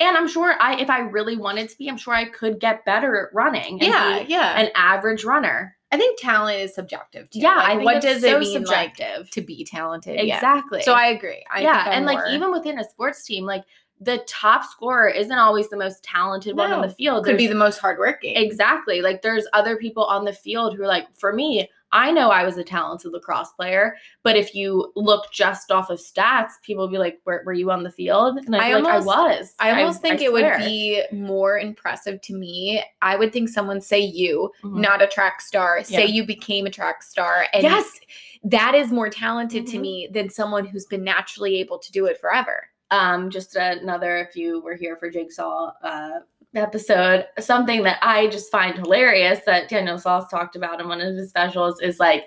[0.00, 2.84] And I'm sure I if I really wanted to be, I'm sure I could get
[2.84, 3.74] better at running.
[3.74, 4.60] and Yeah, yeah.
[4.60, 5.76] An average runner.
[5.90, 7.40] I think talent is subjective too.
[7.40, 7.56] Yeah.
[7.56, 9.30] Like, I think what does so it mean like subjective.
[9.30, 10.16] to be talented?
[10.16, 10.36] Yeah.
[10.36, 10.82] exactly.
[10.82, 11.44] So I agree.
[11.50, 13.64] I yeah, and like even within a sports team, like
[14.00, 17.24] the top scorer isn't always the most talented one on the field.
[17.24, 18.36] could be the most hardworking.
[18.36, 22.30] exactly like there's other people on the field who are like, for me, I know
[22.30, 26.84] I was a talented lacrosse player, but if you look just off of stats, people
[26.84, 29.22] will be like, "Were, were you on the field?" And I be like, almost- I
[29.38, 29.54] was.
[29.58, 32.82] I almost think it would be more impressive to me.
[33.00, 34.80] I would think someone say you, Mhm.
[34.80, 36.12] not a track star, say Yeah.
[36.14, 37.46] you became a track star.
[37.54, 38.00] And Yes.
[38.44, 39.80] that is more talented to Mhm.
[39.80, 42.68] me than someone who's been naturally able to do it forever.
[42.90, 46.20] um just another if you were here for jigsaw uh
[46.54, 51.14] episode something that i just find hilarious that daniel sloss talked about in one of
[51.14, 52.26] his specials is like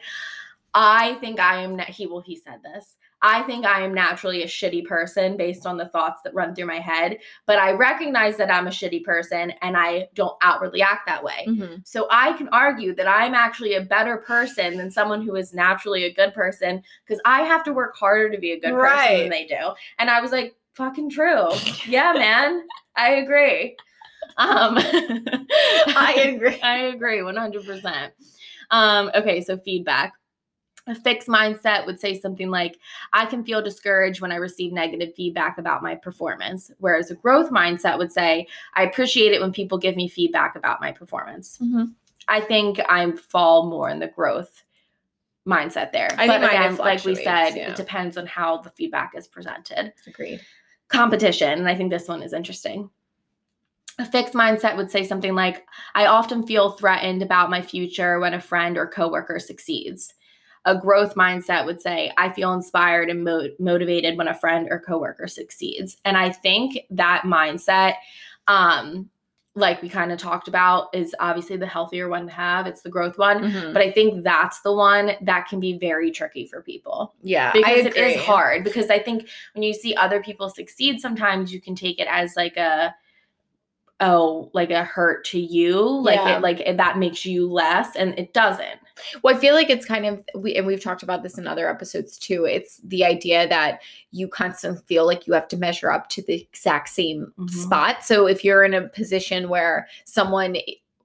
[0.73, 4.43] i think i am na- he well he said this i think i am naturally
[4.43, 8.38] a shitty person based on the thoughts that run through my head but i recognize
[8.38, 11.75] that i'm a shitty person and i don't outwardly act that way mm-hmm.
[11.84, 16.03] so I can argue that I'm actually a better person than someone who is naturally
[16.03, 19.29] a good person because I have to work harder to be a good person than
[19.29, 19.71] they do.
[19.97, 21.49] And I was like, fucking true.
[21.88, 22.67] yeah, man.
[22.95, 23.77] I agree.
[24.41, 24.77] Um
[25.95, 26.60] I agree.
[26.63, 28.12] I agree 100%.
[28.71, 30.13] Um okay, so feedback.
[30.88, 32.80] A fixed mindset would say something like,
[33.13, 36.71] I can feel discouraged when I receive negative feedback about my performance.
[36.80, 40.82] Whereas a growth mindset would say, I appreciate it when people give me feedback about
[40.82, 41.60] my performance.
[41.62, 41.93] Mhm.
[42.27, 44.63] I think I fall more in the growth
[45.47, 46.10] mindset there.
[46.17, 47.69] I but think again, like we said, yeah.
[47.69, 49.93] it depends on how the feedback is presented.
[50.08, 50.41] Agreed.
[50.88, 52.89] Competition, and I think this one is interesting.
[54.01, 58.33] A fixed mindset would say something like, I often feel threatened about my future when
[58.33, 60.15] a friend or coworker succeeds.
[60.65, 64.79] A growth mindset would say, I feel inspired and mo- motivated when a friend or
[64.79, 65.97] coworker succeeds.
[66.03, 67.95] And I think that mindset,
[68.47, 69.11] um,
[69.53, 72.65] like we kind of talked about, is obviously the healthier one to have.
[72.65, 73.51] It's the growth one.
[73.51, 73.73] Mhm.
[73.73, 77.85] But I think that's the one that can be very tricky for people yeah, because
[77.85, 78.63] it is hard.
[78.63, 82.35] Because I think when you see other people succeed, sometimes you can take it as
[82.35, 82.95] like a
[84.01, 86.37] oh, like a hurt to you, like Yeah.
[86.37, 88.79] it, like it, that makes you less, and it doesn't.
[89.23, 91.69] Well, I feel like it's kind of we and we've talked about this in other
[91.69, 92.45] episodes too.
[92.45, 96.33] It's the idea that you constantly feel like you have to measure up to the
[96.33, 97.49] exact same Mhm.
[97.49, 98.03] spot.
[98.03, 100.57] So if you're in a position where someone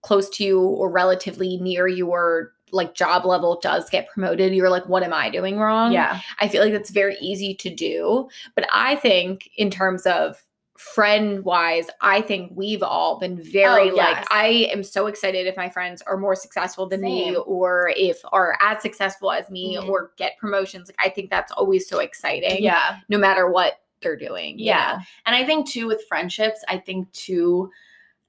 [0.02, 4.70] close to you or relatively near you or like job level does get promoted, you're
[4.70, 5.92] like, what am I doing wrong?
[5.92, 6.20] yeah.
[6.40, 8.28] I feel like that's very easy to do.
[8.54, 10.42] But I think in terms of
[10.78, 14.26] friend wise, I think we've all been very Oh, like.
[14.30, 18.56] I am so excited if my friends are more successful than me or if are
[18.60, 19.88] as successful as me Mhm.
[19.88, 20.88] or get promotions.
[20.88, 22.62] Like I think that's always so exciting.
[22.62, 22.98] Yeah.
[23.08, 24.58] No matter what they're doing.
[24.58, 24.96] Yeah.
[24.98, 25.04] know?
[25.26, 27.70] And I think too with friendships, I think too,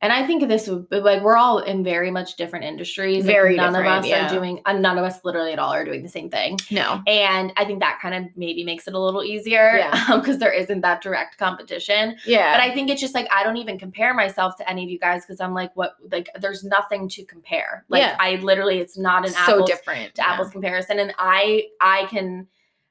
[0.02, 3.26] and I think this would be like we're all in very much different industries.
[3.26, 4.28] Very Like, none of us yeah.
[4.28, 6.60] are doing, uh, none of us literally at all are doing the same thing.
[6.70, 7.02] No.
[7.08, 10.16] And I think that kind of maybe makes it a little easier Yeah.
[10.20, 12.16] because there isn't that direct competition.
[12.26, 12.54] Yeah.
[12.54, 15.00] But I think it's just like I don't even compare myself to any of you
[15.00, 15.96] guys because I'm like, what?
[16.12, 17.84] Like, there's nothing to compare.
[17.90, 18.16] Like, Yeah.
[18.20, 20.14] I literally, it's not an so apples different.
[20.16, 22.48] to apples comparison and i i can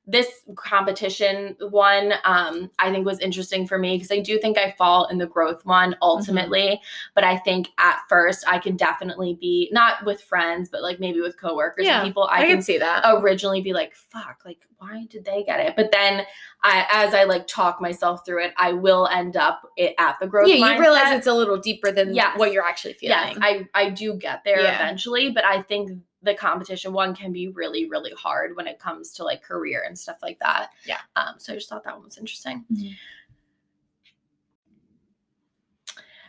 [0.09, 4.71] this competition one um i think was interesting for me because i do think i
[4.79, 6.81] fall in the growth one ultimately
[7.15, 11.21] but i think at first i can definitely be not with friends but like maybe
[11.21, 13.05] with coworkers Yeah, and people I, i, can see that.
[13.21, 16.25] originally be like fuck like why did they get it but then
[16.63, 20.27] i as i like talk myself through it i will end up it at the
[20.27, 22.39] growth yeah, you realize it's a little deeper than Yes.
[22.39, 23.17] what you're actually feeling.
[23.19, 24.77] Yes, I I do get there Yeah.
[24.77, 25.91] eventually, but I think
[26.27, 29.99] the competition one can be really really hard when it comes to like career and
[29.99, 30.71] stuff like that.
[30.85, 30.99] Yeah.
[31.17, 31.37] Um.
[31.39, 32.65] So I just thought that one was interesting.
[32.71, 32.95] Mhm.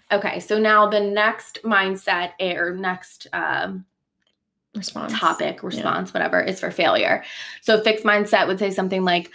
[0.10, 3.86] Okay, so now the next mindset or next um,
[4.73, 5.12] Response.
[5.12, 7.23] topic, response, whatever, is for failure.
[7.62, 9.31] So fixed mindset would say something like,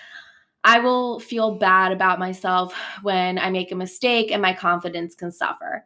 [0.64, 5.30] I will feel bad about myself when I make a mistake and my confidence can
[5.30, 5.84] suffer.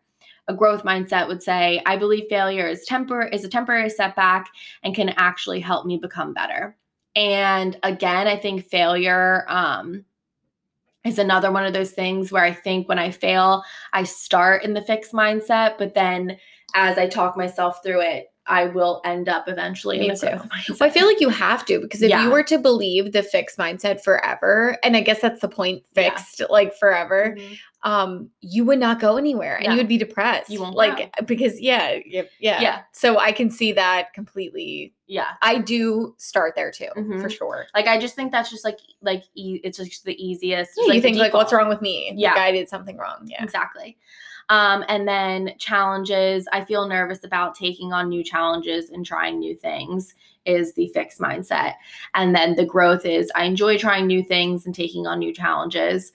[0.49, 4.49] A growth mindset would say, I believe failure is tempor- is a temporary setback
[4.83, 6.77] and can actually help me become better.
[7.17, 10.05] And again, I think failure um,
[11.05, 14.75] is another one of those things where I think when I fail, I start in
[14.75, 16.37] the fixed mindset, but then
[16.75, 20.27] as I talk myself through it, I will end up eventually Me in the too.
[20.29, 20.81] growth mindset.
[20.81, 22.25] Well, I feel like you have to because if Yeah.
[22.25, 26.11] you were to believe the fixed mindset forever, and I guess that's the point, Yeah.
[26.11, 27.59] fixed like forever, Mhm.
[27.83, 29.73] um, you would not go anywhere and No.
[29.73, 30.51] you would be depressed.
[30.51, 32.61] You won't like because yeah, yeah, yeah.
[32.61, 32.81] Yeah.
[32.93, 34.93] So I can see that completely.
[35.09, 35.29] Yeah.
[35.43, 37.31] I do start there too, for Mhm.
[37.37, 37.67] sure.
[37.75, 40.73] Like I just think that's just like like e- it's just the easiest.
[40.77, 42.13] Yeah, just, you think like, what's wrong with me?
[42.17, 42.31] Yeah.
[42.33, 43.27] like, I did something wrong.
[43.27, 43.97] Yeah, Exactly.
[44.49, 46.47] Um, and then challenges.
[46.53, 51.19] I feel nervous about taking on new challenges and trying new things is the fixed
[51.19, 51.75] mindset.
[52.15, 56.13] And then the growth is I enjoy trying new things and taking on new challenges.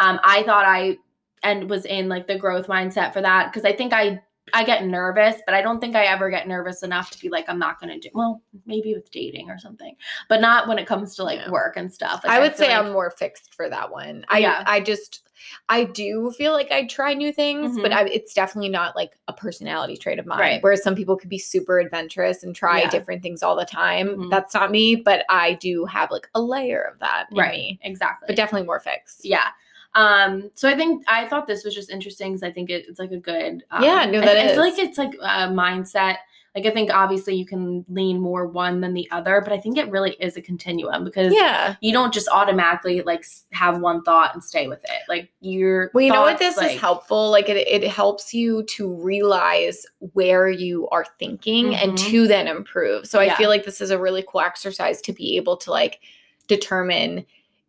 [0.00, 0.98] Um, I thought I
[1.42, 4.84] and was in like the growth mindset for that because I think I I get
[4.86, 7.80] nervous, but I don't think I ever get nervous enough to be like I'm not
[7.80, 9.94] going to do well, maybe with dating or something,
[10.28, 11.50] but not when it comes to like Yeah.
[11.50, 12.22] work and stuff.
[12.24, 14.24] Like, I would feel say like- I'm more fixed for that one.
[14.28, 14.62] I Yeah.
[14.66, 15.23] I just
[15.68, 17.94] I do feel like I try new things, but Mhm.
[17.96, 20.38] I, it's definitely not like a personality trait of mine.
[20.38, 20.62] Right.
[20.62, 22.90] Whereas some people could be super adventurous and try Yeah.
[22.90, 24.08] different things all the time.
[24.16, 24.30] Mhm.
[24.30, 27.78] That's not me, but I do have like a layer of that in right, me,
[27.82, 28.26] exactly.
[28.26, 29.24] but definitely more fixed.
[29.24, 29.48] yeah
[29.96, 32.98] um so i think i thought this was just interesting because i think it, it's
[32.98, 36.16] like a good um, Yeah, no, I- that I, feel like it's like a mindset
[36.54, 39.76] like i think obviously you can lean more one than the other but i think
[39.76, 41.74] it really is a continuum because Yeah.
[41.80, 46.04] you don't just automatically like have one thought and stay with it like your Well,
[46.04, 47.30] you know what this like- is helpful.
[47.30, 52.10] Like it, it helps you to realize where you are thinking and Mhm.
[52.10, 53.06] to then improve.
[53.06, 56.00] So I feel like this is a really cool exercise to be able to like
[56.48, 57.24] determine,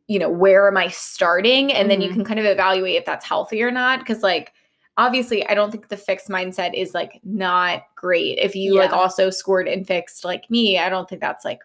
[0.07, 1.73] you know, where am I starting?
[1.73, 2.13] And then you Mhm.
[2.13, 4.05] can kind of evaluate if that's healthy or not.
[4.05, 4.53] Cause like
[4.97, 8.37] obviously I don't think the fixed mindset is like not great.
[8.39, 11.59] If you like also scored and fixed like me, I don't think that's like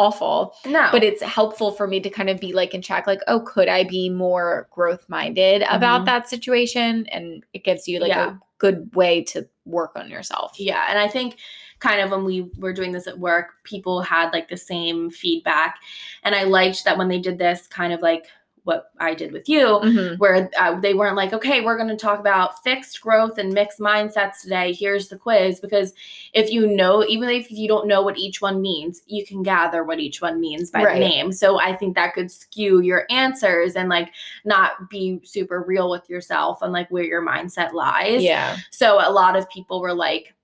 [0.00, 3.18] awful no but it's helpful for me to kind of be like in check like
[3.26, 6.04] oh could i be more growth minded about Mhm.
[6.04, 8.28] that situation and it gives you like Yeah.
[8.30, 11.38] a good way to work on yourself Yeah, and I think
[11.80, 15.78] kind of when we were doing this at work, people had like the same feedback,
[16.22, 18.26] and I liked that when they did this, kind of like
[18.68, 20.18] what I did with you, Mhm.
[20.18, 23.80] where uh, they weren't like, okay, we're going to talk about fixed growth and mixed
[23.80, 24.72] mindsets today.
[24.72, 25.58] Here's the quiz.
[25.58, 25.94] Because
[26.34, 29.82] if you know, even if you don't know what each one means, you can gather
[29.84, 30.94] what each one means by Right.
[31.00, 31.32] the name.
[31.32, 34.12] So I think that could skew your answers and like
[34.44, 38.22] not be super real with yourself and like where your mindset lies.
[38.22, 40.34] yeah So a lot of people were like,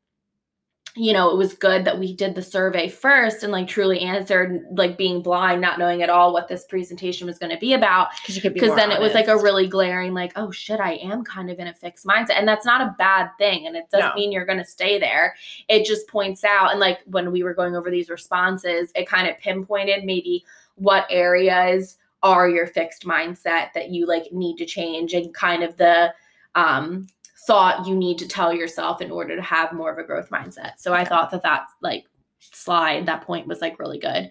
[0.96, 4.64] you know, it was good that we did the survey first and like truly answered,
[4.76, 8.08] like being blind, not knowing at all what this presentation was going to be about.
[8.54, 11.50] because be then it was like a really glaring, like, oh shit, I am kind
[11.50, 12.38] of in a fixed mindset.
[12.38, 13.66] And that's not a bad thing.
[13.66, 14.14] And it doesn't No.
[14.14, 15.34] mean you're going to stay there.
[15.68, 19.26] It just points out, and like when we were going over these responses, it kind
[19.28, 20.44] of pinpointed maybe
[20.76, 25.76] what areas are your fixed mindset that you like need to change and kind of
[25.76, 26.14] the
[26.54, 27.06] um
[27.46, 30.72] thought you need to tell yourself in order to have more of a growth mindset.
[30.78, 32.06] So I thought that that like
[32.38, 33.06] slide.
[33.06, 34.30] That point was like really good.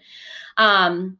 [0.58, 1.18] Um,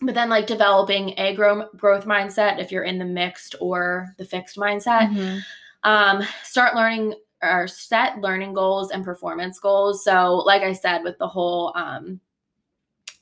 [0.00, 4.24] but then like developing a grow- growth mindset if you're in the mixed or the
[4.24, 5.10] fixed mindset.
[5.10, 5.40] Mhm.
[5.84, 10.04] Um, start learning or set learning goals and performance goals.
[10.04, 12.20] So, like I said, with the whole um,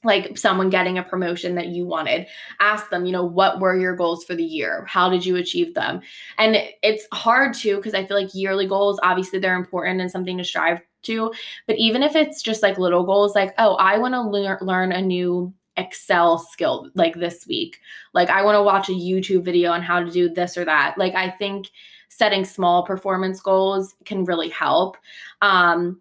[0.06, 2.26] like someone getting a promotion that you wanted.
[2.60, 4.86] Ask them you know what were your goals for the year?
[4.88, 6.00] How did you achieve them?
[6.38, 10.38] And it's hard to because i feel like yearly goals obviously they're important and something
[10.38, 11.32] to strive to.
[11.66, 14.92] But even if it's just like little goals like oh i want to lear- learn
[14.92, 17.80] a new excel skill like this week.
[18.14, 20.96] Like i want to watch a youtube video on how to do this or that.
[20.96, 21.70] Like i think
[22.08, 24.96] setting small performance goals can really help.
[25.42, 26.00] Um,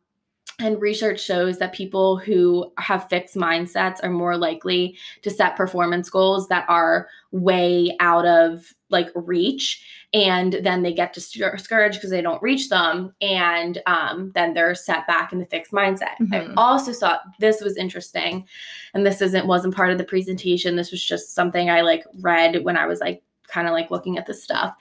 [0.60, 6.10] and research shows that people who have fixed mindsets are more likely to set performance
[6.10, 9.86] goals that are way out of like reach.
[10.14, 15.06] And then they get discouraged because they don't reach them and um, then they're set
[15.08, 16.16] back in the fixed mindset.
[16.32, 16.54] I Mhm.
[16.56, 18.48] also thought this was interesting
[18.94, 22.64] and this isn't wasn't part of the presentation this was just something i like read
[22.64, 24.74] when i was like kind of like looking at this stuff.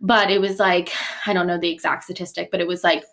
[0.00, 0.90] But it was like
[1.26, 3.04] i don't know the exact statistic but it was like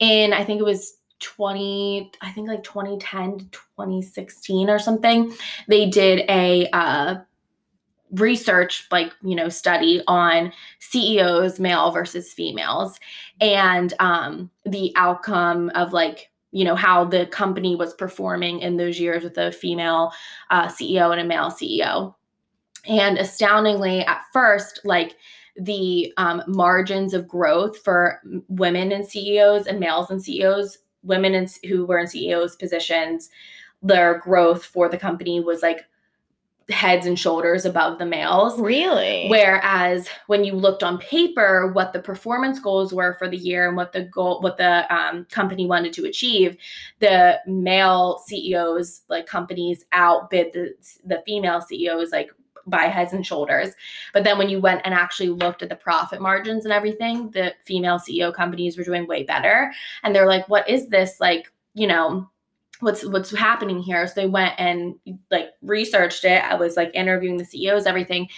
[0.00, 5.32] in I think it was 20 I think like 2010 to 2016 or something
[5.68, 7.16] they did a uh
[8.12, 12.98] research like you know study on CEOs male versus females.
[13.40, 18.98] And um the outcome of like you know how the company was performing in those
[18.98, 20.12] years with a female
[20.50, 22.14] uh, CEO and a male CEO
[22.88, 25.14] and astoundingly at first like
[25.56, 31.48] the um, margins of growth for women and CEOs and males and CEOs, women in,
[31.68, 33.30] who were in CEOs positions,
[33.82, 35.86] their growth for the company was like
[36.70, 38.60] heads and shoulders above the males.
[38.60, 39.28] Really?
[39.28, 43.76] Whereas when you looked on paper, what the performance goals were for the year and
[43.76, 46.56] what the goal, what the um, company wanted to achieve,
[47.00, 50.74] the male CEOs, like companies, outbid the
[51.04, 52.30] the female CEOs, like
[52.70, 53.70] by heads and shoulders.
[54.14, 57.54] But then when you went and actually looked at the profit margins and everything, the
[57.64, 59.72] female CEO companies were doing way better.
[60.02, 61.20] And they're like, what is this?
[61.20, 62.30] Like, you know,
[62.80, 64.06] what's what's happening here?
[64.06, 64.94] So they went and
[65.30, 66.42] like researched it.
[66.42, 68.28] I was like interviewing the CEOs, everything.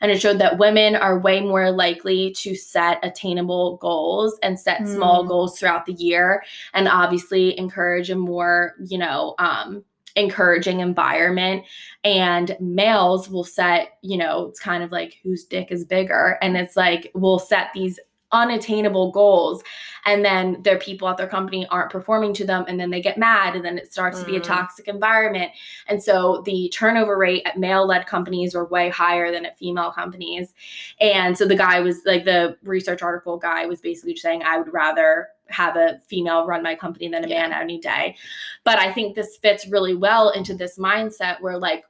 [0.00, 4.88] And it showed that women are way more likely to set attainable goals and set
[4.88, 5.28] small Mm.
[5.28, 9.84] goals throughout the year and obviously encourage a more, you know, um,
[10.20, 11.64] encouraging environment
[12.04, 16.56] and males will set you know it's kind of like whose dick is bigger and
[16.56, 17.98] it's like we'll set these
[18.32, 19.62] unattainable goals
[20.06, 23.18] and then their people at their company aren't performing to them and then they get
[23.18, 24.44] mad and then it starts to be a Mm.
[24.44, 25.50] toxic environment
[25.88, 29.90] and so the turnover rate at male led companies are way higher than at female
[29.90, 30.54] companies
[31.00, 34.56] and so the guy was like the research article guy was basically just saying i
[34.58, 37.48] would rather have a female run my company than a Yeah.
[37.48, 38.16] man any day
[38.64, 41.84] but i think this fits really well into this mindset where like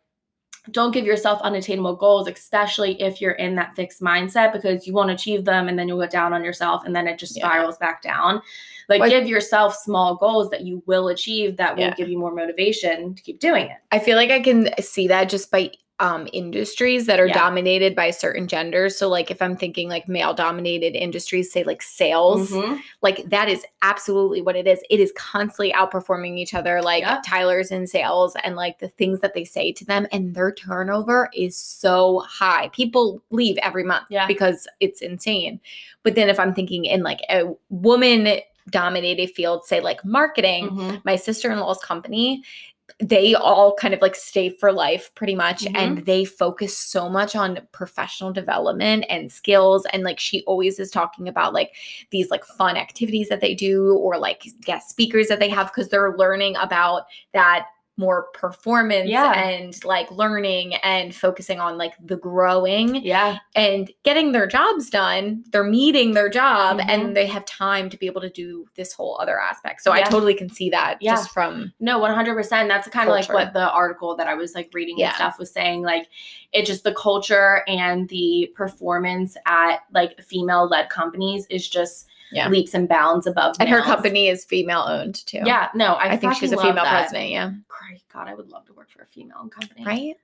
[0.70, 5.10] don't give yourself unattainable goals, especially if you're in that fixed mindset, because you won't
[5.10, 7.44] achieve them and then you'll get down on yourself and then it just Yeah.
[7.46, 8.42] spirals back down.
[8.88, 11.94] Like, Like- give yourself small goals that you will achieve that will Yeah.
[11.94, 13.76] give you more motivation to keep doing it.
[13.90, 15.70] I feel like I can see that just by
[16.00, 17.34] um industries that are Yeah.
[17.34, 18.96] dominated by certain genders.
[18.96, 22.80] So like if I'm thinking like male dominated industries, say like sales, Mhm.
[23.02, 24.80] like that is absolutely what it is.
[24.90, 26.82] It is constantly outperforming each other.
[26.82, 27.22] Like Yep.
[27.26, 31.28] Tyler's in sales and like the things that they say to them, and their turnover
[31.34, 32.68] is so high.
[32.72, 34.26] People leave every month Yeah.
[34.26, 35.60] because it's insane.
[36.02, 38.40] But then if I'm thinking in like a woman
[38.70, 41.04] dominated field, say like marketing, Mhm.
[41.04, 42.42] my sister-in-law's company
[43.00, 45.72] they all kind of like stay for life pretty much Mhm.
[45.76, 50.90] and they focus so much on professional development and skills and like she always is
[50.90, 51.74] talking about like
[52.10, 55.88] these like fun activities that they do or like guest speakers that they have because
[55.88, 57.66] they're learning about that
[58.00, 59.32] more performance Yeah.
[59.38, 63.38] and like learning and focusing on like the growing Yeah.
[63.54, 65.44] and getting their jobs done.
[65.52, 66.88] They're meeting their job Mhm.
[66.88, 69.82] and they have time to be able to do this whole other aspect.
[69.82, 71.12] So I totally can see that Yeah.
[71.14, 72.68] just from No, 100%.
[72.68, 75.08] That's kind of like what the article that I was like reading Yeah.
[75.08, 75.82] and stuff was saying.
[75.82, 76.08] Like,
[76.52, 82.48] it just the culture and the performance at like female led companies is just Yeah.
[82.48, 83.56] leaps and bounds above.
[83.60, 85.40] and her company is female owned too.
[85.44, 87.08] Yeah, no, I, I, think she's a female that.
[87.08, 87.30] president.
[87.30, 87.52] Yeah.
[87.68, 89.84] Great God, I would love to work for a female company.
[89.84, 90.16] Right.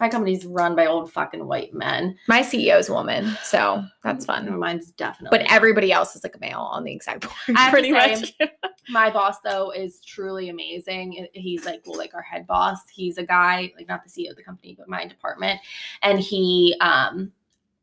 [0.00, 2.16] My company's run by old fucking white men.
[2.26, 4.58] My CEO's a woman, so that's fun.
[4.58, 5.38] Mine's definitely.
[5.38, 7.92] But everybody else is like a male on the exec board, I have to pretty
[7.92, 8.32] much.
[8.88, 11.26] my boss though is truly amazing.
[11.34, 12.78] He's like well, like our head boss.
[12.90, 15.60] He's a guy like not the CEO of the company, but my department,
[16.02, 17.30] and he um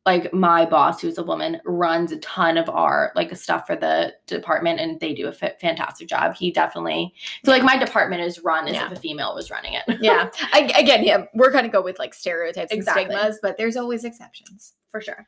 [0.07, 4.13] like my boss who's a woman runs a ton of our like stuff for the
[4.25, 7.13] department and they do a f- fantastic job he definitely
[7.45, 8.85] so like my department is run as Yeah.
[8.87, 10.29] if a female was running it yeah.
[10.53, 13.03] I, again, yeah, we're gonna go with like stereotypes Exactly.
[13.03, 14.73] and stigmas, but there's always exceptions.
[14.89, 15.27] for sure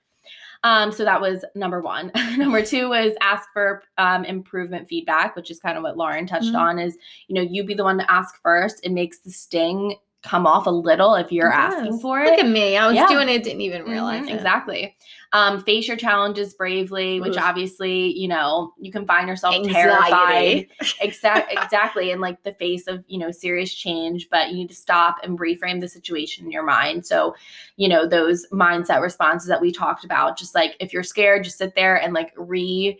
[0.64, 5.50] um so that was number one number two was ask for um, improvement feedback which
[5.52, 6.60] is kind of what lauren touched Mhm.
[6.60, 9.96] on is you know you be the one to ask first it makes the sting
[10.22, 12.30] come off a little if you're asking for it.
[12.30, 12.76] Look at me.
[12.76, 13.08] I was Yeah.
[13.08, 14.34] doing it, didn't even realize Mhm, it.
[14.36, 14.98] exactly.
[15.32, 17.44] Um, face your challenges bravely, which Oof.
[17.44, 19.74] obviously, you know, you can find yourself Anxiety.
[19.80, 20.68] terrified.
[21.00, 22.12] Exact, exactly.
[22.12, 25.40] In like the face of, you know, serious change, but you need to stop and
[25.40, 27.06] reframe the situation in your mind.
[27.06, 27.34] So,
[27.78, 31.60] you know, those mindset responses that we talked about, just like if you're scared, just
[31.60, 33.00] sit there and like re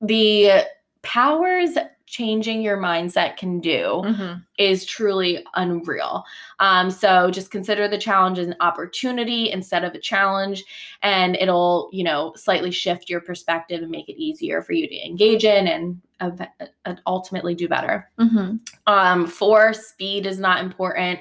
[0.00, 0.64] the
[1.02, 1.76] powers
[2.12, 4.44] changing your mindset can do Mhm.
[4.58, 6.22] is truly unreal.
[6.60, 10.62] Um, so just consider the challenge as an opportunity instead of a challenge,
[11.02, 15.06] and it'll, you know, slightly shift your perspective and make it easier for you to
[15.06, 18.10] engage in and uh, ultimately do better.
[18.18, 18.60] Mhm.
[18.86, 21.18] Um, four, speed is not important.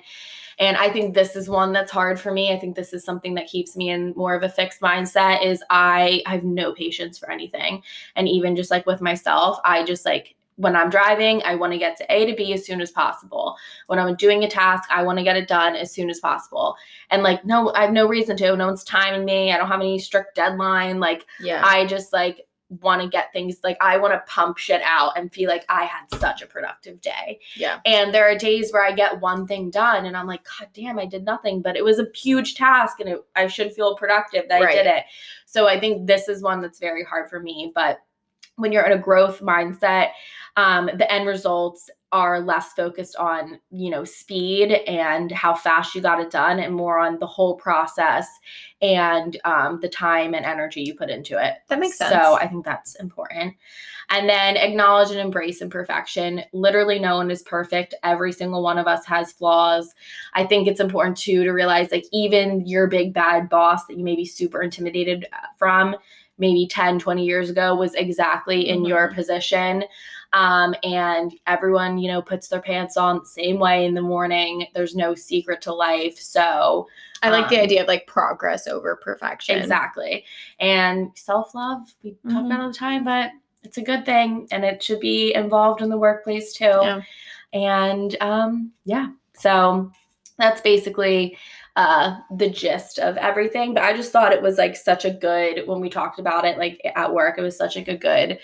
[0.59, 2.51] And I think this is one that's hard for me.
[2.53, 5.63] I think this is something that keeps me in more of a fixed mindset is
[5.71, 7.81] I have no patience for anything.
[8.15, 11.79] And even just like with myself, I just like when I'm driving, I want to
[11.79, 13.55] get to A to B as soon as possible.
[13.87, 16.75] When I'm doing a task, I want to get it done as soon as possible.
[17.09, 18.55] And like, no, I have no reason to.
[18.55, 19.51] No one's timing me.
[19.51, 20.99] I don't have any strict deadline.
[20.99, 21.63] Like, Yeah.
[21.65, 22.41] I just like
[22.79, 25.83] want to get things like I want to pump shit out and feel like I
[25.83, 27.39] had such a productive day.
[27.57, 27.79] yeah.
[27.85, 30.97] And there are days where I get one thing done and I'm like, God damn,
[30.97, 34.47] I did nothing, but it was a huge task and it, I should feel productive
[34.47, 35.03] that I did it.
[35.45, 37.73] So I think this is one that's very hard for me.
[37.75, 37.99] But
[38.57, 40.11] when you're in a growth mindset,
[40.57, 46.01] um, the end results are less focused on you know speed and how fast you
[46.01, 48.27] got it done and more on the whole process
[48.81, 52.11] and um, the time and energy you put into it That makes sense.
[52.11, 53.55] so I think that's important.
[54.09, 56.41] And then acknowledge and embrace imperfection.
[56.51, 57.95] Literally, no one is perfect.
[58.03, 59.93] Every single one of us has flaws.
[60.33, 64.03] I think it's important too to realize like, even your big bad boss that you
[64.03, 65.95] may be super intimidated uh, from
[66.41, 69.15] maybe 10, 20 years ago was exactly in your Mhm.
[69.15, 69.83] position.
[70.33, 74.65] Um, and everyone, you know, puts their pants on the same way in the morning.
[74.73, 76.17] There's no secret to life.
[76.17, 76.87] So,
[77.21, 79.59] I like the um, idea of like progress over perfection.
[79.59, 80.25] Exactly.
[80.59, 82.45] And self love, we talk Mhm.
[82.47, 83.29] about all the time, but
[83.63, 86.65] it's a good thing and it should be involved in the workplace too.
[86.65, 87.01] Yeah.
[87.53, 89.91] And um, yeah, so
[90.39, 91.37] that's basically
[91.75, 95.65] uh the gist of everything but i just thought it was like such a good
[95.67, 98.37] when we talked about it like at work it was such like a good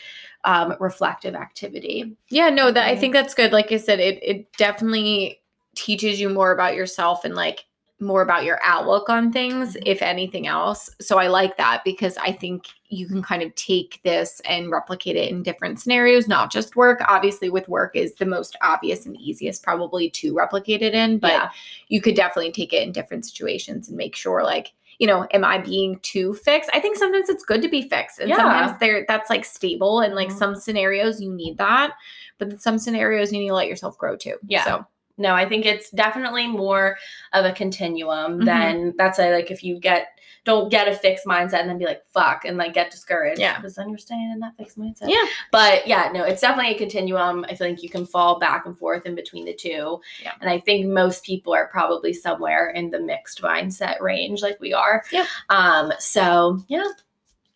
[0.45, 3.51] um reflective activity Yeah, no, that I think that's good.
[3.51, 5.41] Like I said, it it definitely
[5.75, 7.65] teaches you more about yourself and like
[7.99, 9.83] more about your outlook on things, Mhm.
[9.85, 10.89] if anything else.
[11.01, 15.15] So I like that because I think you can kind of take this and replicate
[15.15, 17.01] it in different scenarios, not just work.
[17.07, 21.31] Obviously, with work is the most obvious and easiest probably to replicate it in, but
[21.31, 21.49] Yeah.
[21.87, 25.45] you could definitely take it in different situations and make sure like you know, am
[25.45, 26.71] I being too fixed?
[26.73, 28.37] I think sometimes it's good to be fixed, and Yeah.
[28.37, 30.37] sometimes there that's like stable, and like Mhm.
[30.39, 31.93] some scenarios you need that,
[32.39, 34.37] but some scenarios you need to let yourself grow too.
[34.47, 34.63] Yeah.
[34.63, 34.85] So
[35.17, 36.97] no i think it's definitely more
[37.33, 38.45] of a continuum Mhm.
[38.45, 40.07] than that's a, like if you get
[40.45, 43.57] don't get a fixed mindset and then be like fuck and like get discouraged Yeah.
[43.57, 46.77] because then you're staying in that fixed mindset yeah, but yeah no it's definitely a
[46.77, 50.31] continuum i think you can fall back and forth in between the two Yeah.
[50.39, 54.73] and i think most people are probably somewhere in the mixed mindset range like we
[54.73, 55.25] are Yeah.
[55.49, 56.87] um so yeah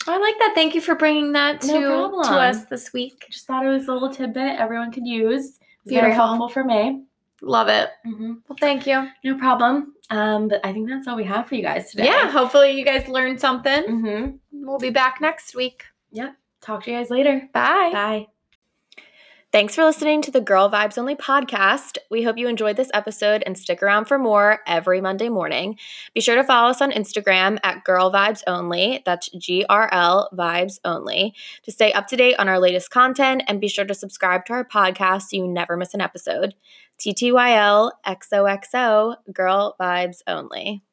[0.07, 0.53] I like that.
[0.55, 3.27] Thank you for bringing that No to to us this week.
[3.29, 6.25] just thought it was a little tidbit everyone could use it's very Beautiful.
[6.25, 7.03] helpful for me
[7.41, 7.89] Love it.
[8.05, 8.41] Mhm.
[8.47, 9.07] Well, thank you.
[9.23, 12.29] no problem um but i think that's all we have for you guys today Yeah,
[12.29, 13.83] hopefully you guys learned something.
[13.83, 14.31] mm-hmm.
[14.51, 15.85] We'll be back next week.
[16.11, 16.35] Yep.
[16.61, 17.49] Talk to you guys later.
[17.53, 17.89] Bye.
[17.91, 18.27] Bye.
[19.51, 21.97] Thanks for listening to the Girl Vibes Only podcast.
[22.09, 25.77] We hope you enjoyed this episode and stick around for more every Monday morning.
[26.13, 29.03] Be sure to follow us on Instagram at Girl Vibes Only.
[29.05, 31.33] That's G R L Vibes Only
[31.63, 34.53] to stay up to date on our latest content and be sure to subscribe to
[34.53, 36.53] our podcast so you never miss an episode.
[37.01, 40.83] TTYL XOXO Girl Vibes Only.